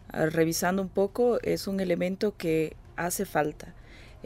Ah, 0.09 0.25
revisando 0.25 0.81
un 0.81 0.89
poco, 0.89 1.39
es 1.41 1.67
un 1.67 1.79
elemento 1.79 2.35
que 2.35 2.75
hace 2.97 3.25
falta. 3.25 3.73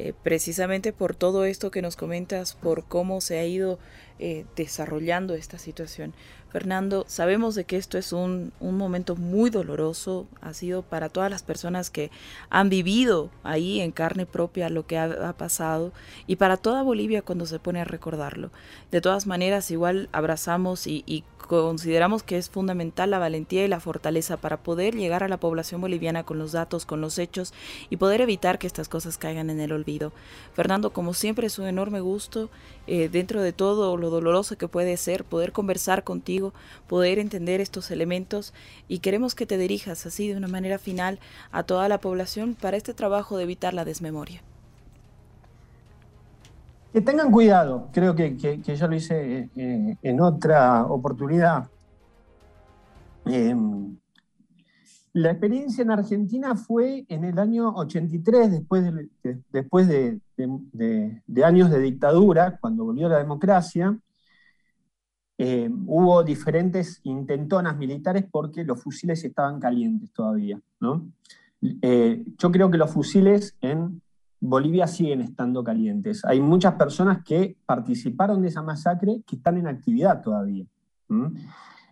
Eh, 0.04 0.14
precisamente 0.24 0.94
por 0.94 1.16
todo 1.16 1.46
esto 1.46 1.70
que 1.70 1.84
nos 1.84 1.96
comentas, 1.96 2.56
por 2.56 2.86
cómo 2.86 3.22
se 3.22 3.38
ha 3.38 3.46
ido 3.46 3.78
eh, 4.24 4.46
desarrollando 4.56 5.34
esta 5.34 5.58
situación. 5.58 6.14
Fernando, 6.52 7.06
sabemos 7.08 7.56
de 7.56 7.64
que 7.64 7.78
esto 7.78 7.98
es 7.98 8.14
un, 8.14 8.54
un, 8.60 8.78
momento 8.78 9.16
muy 9.16 9.50
doloroso, 9.50 10.28
ha 10.42 10.54
sido 10.54 10.84
para 10.84 11.10
todas 11.10 11.32
las 11.32 11.42
personas 11.42 11.90
que 11.90 12.12
han 12.52 12.70
vivido 12.70 13.32
ahí 13.44 13.80
en 13.80 13.92
carne 13.92 14.28
propia 14.28 14.70
lo 14.70 14.86
que 14.86 15.00
ha, 15.00 15.34
pasado 15.34 15.92
y 16.28 16.36
para 16.36 16.58
toda 16.58 16.84
Bolivia 16.84 17.24
cuando 17.24 17.48
se 17.48 17.58
pone 17.58 17.82
a 17.82 17.86
recordarlo. 17.86 18.52
De 18.92 19.02
todas 19.02 19.26
maneras, 19.26 19.72
igual 19.72 20.08
abrazamos 20.12 20.86
y, 20.86 21.04
y 21.08 21.24
consideramos 21.48 22.24
que 22.24 22.38
es 22.38 22.50
fundamental 22.50 23.12
la 23.12 23.20
valentía 23.20 23.66
y 23.66 23.68
la 23.68 23.80
fortaleza 23.80 24.38
para 24.38 24.64
poder 24.64 24.96
llegar 24.96 25.24
a 25.24 25.28
la 25.28 25.40
población 25.40 25.82
boliviana 25.82 26.24
con 26.24 26.40
los 26.40 26.52
datos, 26.54 26.86
con 26.86 27.02
los 27.02 27.18
hechos 27.18 27.54
y 27.90 27.98
poder 27.98 28.22
evitar 28.22 28.60
que 28.60 28.68
estas 28.68 28.88
cosas 28.88 29.18
caigan 29.18 29.50
en 29.50 29.60
el 29.60 29.72
olvido. 29.72 30.14
Fernando, 30.54 30.94
como 30.94 31.14
siempre, 31.14 31.48
es 31.48 31.60
un 31.60 31.68
enorme 31.68 32.00
gusto 32.00 32.50
eh, 32.94 33.08
dentro 33.08 33.42
de 33.42 33.54
todo 33.54 33.96
lo 33.96 34.10
doloroso 34.10 34.58
que 34.58 34.68
puede 34.68 34.98
ser 34.98 35.24
poder 35.24 35.54
conversar 35.54 36.04
contigo 36.04 36.54
poder 36.88 37.20
entender 37.20 37.62
estos 37.62 37.90
elementos 37.90 38.54
y 38.90 39.00
queremos 39.00 39.34
que 39.34 39.46
te 39.46 39.58
dirijas 39.58 40.06
así 40.06 40.28
de 40.28 40.36
una 40.36 40.50
manera 40.50 40.78
final 40.78 41.18
a 41.54 41.64
toda 41.64 41.88
la 41.88 42.00
población 42.00 42.54
para 42.54 42.76
este 42.76 42.94
trabajo 42.94 43.38
de 43.38 43.44
evitar 43.44 43.74
la 43.74 43.86
desmemoria. 43.86 44.42
Que 46.92 47.00
tengan 47.00 47.32
cuidado, 47.32 47.88
creo 47.94 48.14
que, 48.14 48.36
ya 48.36 48.88
lo 48.88 48.96
hice 48.98 49.48
eh, 49.56 49.96
en 50.04 50.20
otra 50.20 50.84
oportunidad. 50.84 51.70
Em, 53.26 53.96
la 55.14 55.32
experiencia 55.32 55.82
en 55.82 55.92
Argentina 55.92 56.56
fue 56.56 57.06
en 57.10 57.26
el 57.26 57.38
año 57.38 57.74
83, 57.76 58.52
después, 58.52 58.84
después 59.52 59.88
de, 59.88 60.22
años 61.44 61.70
de 61.70 61.80
dictadura, 61.80 62.58
cuando 62.60 62.86
volvió 62.86 63.10
la 63.10 63.18
democracia, 63.18 63.98
eh, 65.38 65.70
hubo 65.86 66.24
diferentes 66.24 67.02
intentonas 67.04 67.78
militares 67.78 68.26
porque 68.32 68.64
los 68.64 68.82
fusiles 68.82 69.24
estaban 69.24 69.60
calientes 69.60 70.14
todavía. 70.14 70.62
Eh, 71.82 72.24
yo 72.38 72.52
creo 72.52 72.72
que 72.72 72.78
los 72.78 72.92
fusiles 72.92 73.58
en 73.60 74.02
Bolivia 74.40 74.88
siguen 74.88 75.22
estando 75.22 75.64
calientes. 75.64 76.24
Hay 76.24 76.40
muchas 76.40 76.76
personas 76.76 77.24
que 77.24 77.58
participaron 77.66 78.42
de 78.42 78.48
esa 78.48 78.62
masacre 78.62 79.22
que 79.28 79.36
están 79.36 79.58
en 79.58 79.68
actividad 79.68 80.22
todavía. 80.22 80.66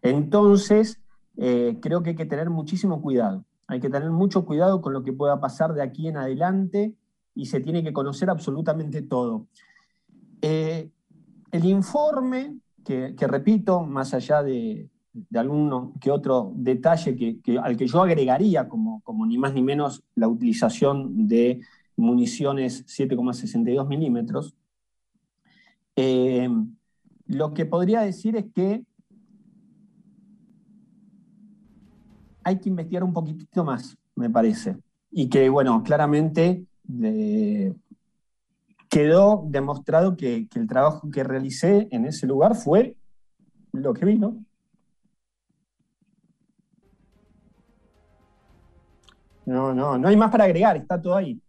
Entonces, 0.01 0.99
eh, 1.39 1.77
creo 1.81 2.03
que 2.03 2.11
hay 2.11 2.15
que 2.15 2.25
tener 2.25 2.49
muchísimo 2.49 3.01
cuidado. 3.01 3.45
Hay 3.67 3.79
que 3.79 3.89
tener 3.89 4.09
mucho 4.09 4.45
cuidado 4.45 4.81
con 4.81 4.93
lo 4.93 5.03
que 5.03 5.13
pueda 5.13 5.39
pasar 5.39 5.73
de 5.73 5.81
aquí 5.81 6.07
en 6.07 6.17
adelante 6.17 6.95
y 7.35 7.45
se 7.45 7.59
tiene 7.59 7.83
que 7.83 7.93
conocer 7.93 8.29
absolutamente 8.29 9.01
todo. 9.01 9.47
el 10.41 11.65
informe 11.65 12.57
que, 12.83 13.27
repito, 13.27 13.81
más 13.81 14.13
allá 14.13 14.41
de, 14.41 14.89
de 15.13 15.39
alguno 15.39 15.93
que 15.99 16.11
otro 16.11 16.51
detalle 16.55 17.15
que, 17.15 17.59
al 17.59 17.77
que 17.77 17.87
yo 17.87 18.01
agregaría 18.01 18.67
como, 18.67 19.01
como 19.01 19.25
ni 19.25 19.37
más 19.37 19.53
ni 19.53 19.61
menos 19.61 20.03
la 20.15 20.27
utilización 20.27 21.27
de 21.27 21.61
municiones 21.95 22.85
7,62 22.87 23.87
milímetros, 23.87 24.55
eh, 25.95 26.49
lo 27.27 27.53
que 27.53 27.65
podría 27.65 28.01
decir 28.01 28.35
es 28.35 28.45
que 28.53 28.83
hay 32.49 32.59
que 32.59 32.69
investigar 32.69 33.03
un 33.03 33.13
poquitito 33.13 33.63
más, 33.63 33.97
me 34.15 34.29
parece. 34.29 34.77
Y 35.11 35.29
que, 35.29 35.49
bueno, 35.49 35.83
claramente 35.83 36.65
quedó 38.89 39.43
demostrado 39.47 40.17
que, 40.17 40.47
el 40.53 40.67
trabajo 40.67 41.09
que 41.11 41.23
realicé 41.23 41.87
en 41.91 42.05
ese 42.05 42.25
lugar 42.27 42.55
fue 42.55 42.95
lo 43.71 43.93
que 43.93 44.05
vino. 44.05 44.43
No, 49.45 49.73
no, 49.73 49.97
no 49.97 50.07
hay 50.07 50.15
más 50.15 50.31
para 50.31 50.43
agregar, 50.43 50.77
está 50.77 51.01
todo 51.01 51.15
ahí. 51.15 51.39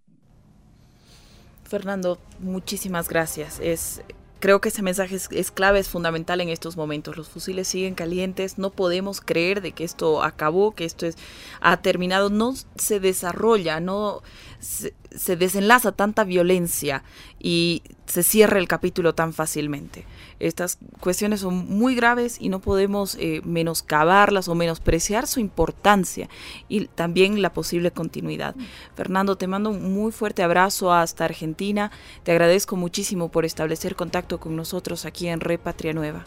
Fernando, 1.64 2.18
muchísimas 2.40 3.08
gracias. 3.08 3.60
Es 3.60 4.02
Creo 4.40 4.60
que 4.60 4.70
ese 4.70 4.82
mensaje 4.82 5.16
es, 5.30 5.50
clave, 5.50 5.78
es 5.78 5.88
fundamental 5.88 6.40
en 6.40 6.48
estos 6.48 6.76
momentos. 6.76 7.16
Los 7.16 7.28
fusiles 7.28 7.68
siguen 7.68 7.94
calientes, 7.94 8.56
no 8.58 8.70
podemos 8.70 9.20
creer 9.20 9.60
de 9.60 9.72
que 9.72 9.84
esto 9.84 10.22
acabó, 10.22 10.74
que 10.74 10.86
esto 10.86 11.06
es, 11.06 11.16
ha 11.60 11.76
terminado, 11.82 12.30
no 12.30 12.54
se 12.76 13.00
desarrolla, 13.00 13.80
no 13.80 14.22
se, 14.58 14.94
desenlaza 15.36 15.92
tanta 15.92 16.24
violencia 16.24 17.04
y 17.40 17.82
se 18.06 18.22
cierra 18.22 18.58
el 18.58 18.68
capítulo 18.68 19.14
tan 19.14 19.32
fácilmente. 19.32 20.04
Estas 20.40 20.78
cuestiones 21.00 21.40
son 21.40 21.66
muy 21.68 21.94
graves 21.94 22.36
y 22.40 22.48
no 22.48 22.60
podemos 22.60 23.16
eh, 23.18 23.40
menoscabarlas 23.44 24.48
o 24.48 24.54
menospreciar 24.54 25.26
su 25.26 25.40
importancia 25.40 26.28
y 26.68 26.86
también 26.86 27.40
la 27.40 27.52
posible 27.52 27.90
continuidad. 27.90 28.54
Fernando, 28.94 29.36
te 29.36 29.46
mando 29.46 29.70
un 29.70 29.94
muy 29.94 30.12
fuerte 30.12 30.42
abrazo 30.42 30.92
hasta 30.92 31.24
Argentina. 31.24 31.90
Te 32.22 32.32
agradezco 32.32 32.76
muchísimo 32.76 33.30
por 33.30 33.44
establecer 33.44 33.96
contacto 33.96 34.38
con 34.38 34.56
nosotros 34.56 35.06
aquí 35.06 35.28
en 35.28 35.40
Red 35.40 35.60
Patria 35.60 35.92
Nueva. 35.92 36.24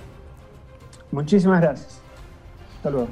Muchísimas 1.12 1.62
gracias. 1.62 2.02
Hasta 2.78 2.89
luego. 2.89 3.08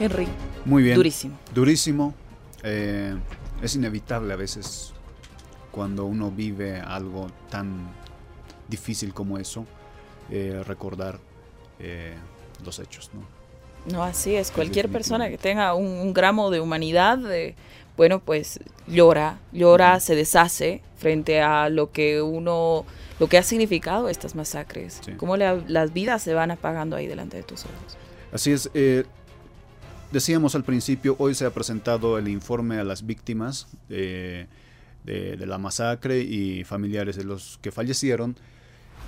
Henry. 0.00 0.28
Muy 0.64 0.82
bien. 0.82 0.94
Durísimo. 0.94 1.38
Durísimo. 1.54 2.14
Eh, 2.62 3.14
es 3.62 3.74
inevitable 3.74 4.32
a 4.32 4.36
veces 4.36 4.94
cuando 5.70 6.04
uno 6.04 6.30
vive 6.30 6.80
algo 6.80 7.28
tan 7.50 7.88
difícil 8.68 9.14
como 9.14 9.38
eso, 9.38 9.64
eh, 10.30 10.62
recordar 10.66 11.18
eh, 11.78 12.14
los 12.64 12.78
hechos. 12.78 13.10
¿no? 13.14 13.92
no, 13.92 14.02
así 14.02 14.34
es. 14.34 14.50
Cualquier 14.50 14.88
persona 14.88 15.28
que 15.28 15.38
tenga 15.38 15.74
un, 15.74 16.12
gramo 16.12 16.50
de 16.50 16.60
humanidad, 16.60 17.18
bueno, 17.96 18.20
pues 18.20 18.60
llora, 18.86 19.38
llora, 19.52 20.00
se 20.00 20.14
deshace 20.14 20.82
frente 20.96 21.40
a 21.40 21.68
lo 21.68 21.90
que 21.92 22.22
uno, 22.22 22.84
lo 23.18 23.26
que 23.28 23.38
ha 23.38 23.42
significado 23.42 24.08
estas 24.08 24.34
masacres. 24.34 25.00
Cómo 25.16 25.36
las 25.36 25.92
vidas 25.92 26.22
se 26.22 26.34
van 26.34 26.50
apagando 26.50 26.96
ahí 26.96 27.06
delante 27.06 27.36
de 27.36 27.42
tus 27.42 27.64
ojos. 27.64 27.96
Así 28.32 28.52
es. 28.52 28.70
Decíamos 30.12 30.54
al 30.54 30.64
principio, 30.64 31.16
hoy 31.18 31.34
se 31.34 31.44
ha 31.44 31.50
presentado 31.50 32.16
el 32.16 32.28
informe 32.28 32.78
a 32.78 32.84
las 32.84 33.04
víctimas 33.04 33.66
de, 35.04 35.36
la 35.46 35.58
masacre 35.58 36.20
y 36.20 36.64
familiares 36.64 37.16
de 37.16 37.24
los 37.24 37.58
que 37.62 37.70
fallecieron. 37.70 38.36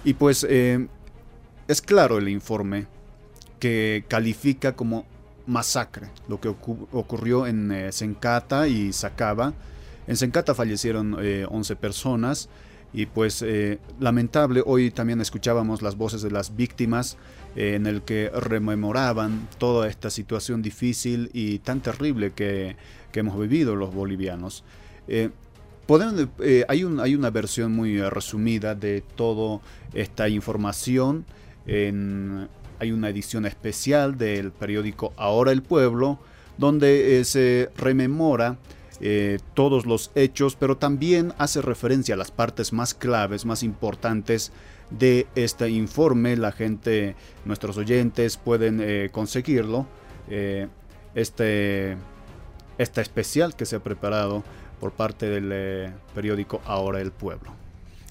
Y 0.05 0.14
pues 0.14 0.46
eh, 0.48 0.88
es 1.68 1.83
claro 1.83 2.18
el 2.18 2.29
informe 2.29 2.87
que 3.59 4.05
califica 4.09 4.74
como 4.74 5.05
masacre 5.46 6.09
lo 6.29 6.40
que 6.40 6.48
ocurrió 6.48 7.46
en 7.46 7.70
eh, 7.72 7.92
Sencata 7.92 8.68
y 8.68 8.92
Sacaba. 8.92 9.53
En 10.07 10.16
Sencata 10.16 10.55
fallecieron 10.55 11.14
11 11.14 11.72
eh, 11.72 11.76
personas 11.76 12.48
y 12.92 13.07
pues 13.07 13.44
lamentable, 14.00 14.62
hoy 14.66 14.90
también 14.90 15.20
escuchábamos 15.20 15.81
las 15.81 15.96
voces 15.96 16.22
de 16.22 16.31
las 16.33 16.57
víctimas 16.57 17.16
eh, 17.57 17.74
en 17.74 17.87
el 17.87 18.03
que 18.03 18.31
rememoraban 18.31 19.48
toda 19.59 19.88
esta 19.88 20.09
situación 20.09 20.62
difícil 20.62 21.31
y 21.33 21.59
tan 21.59 21.81
terrible 21.81 22.31
que, 22.33 22.76
hemos 23.12 23.38
vivido 23.40 23.74
los 23.74 23.92
bolivianos. 23.92 24.62
Eh, 25.90 26.26
eh, 26.40 26.64
hay, 26.68 26.85
una 26.85 27.31
versión 27.31 27.72
muy 27.72 28.00
resumida 28.00 28.74
de 28.74 29.03
toda 29.16 29.61
esta 29.92 30.29
información. 30.29 31.24
hay 31.66 32.92
una 32.92 33.09
edición 33.09 33.44
especial 33.44 34.16
del 34.16 34.53
periódico 34.53 35.12
Ahora 35.16 35.53
el 35.53 35.62
Pueblo, 35.62 36.18
donde 36.59 37.22
se 37.24 37.70
rememora 37.76 38.59
todos 39.55 39.87
los 39.87 40.11
hechos, 40.14 40.57
pero 40.57 40.76
también 40.76 41.33
hace 41.38 41.62
referencia 41.62 42.14
a 42.14 42.18
las 42.18 42.31
partes 42.31 42.72
más 42.72 42.94
claves, 42.94 43.46
más 43.46 43.62
importantes 43.62 44.53
de 44.90 45.26
este 45.35 45.70
informe. 45.70 46.37
La 46.37 46.53
gente, 46.53 47.14
nuestros 47.44 47.76
oyentes 47.76 48.37
pueden 48.37 48.81
eh, 48.83 49.09
conseguirlo. 49.11 49.87
Eh, 50.29 50.68
este, 51.14 51.96
esta 52.79 53.00
especial 53.00 53.57
que 53.57 53.66
se 53.66 53.76
ha 53.76 53.81
preparado 53.81 54.44
por 54.81 54.93
parte 54.93 55.27
del 55.27 55.51
eh, 55.53 55.93
periódico 56.14 56.61
Ahora 56.64 57.01
el 57.01 57.12
Pueblo. 57.12 57.53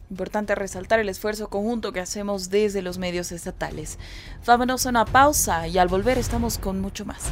Importante 0.09 0.55
resaltar 0.55 0.99
el 0.99 1.09
esfuerzo 1.09 1.49
conjunto 1.49 1.91
que 1.91 1.99
hacemos 1.99 2.49
desde 2.49 2.81
los 2.81 2.97
medios 2.97 3.31
estatales. 3.31 3.99
Vámonos 4.45 4.85
a 4.85 4.89
una 4.89 5.05
pausa 5.05 5.67
y 5.67 5.77
al 5.77 5.87
volver 5.87 6.17
estamos 6.17 6.57
con 6.57 6.79
mucho 6.79 7.05
más. 7.05 7.31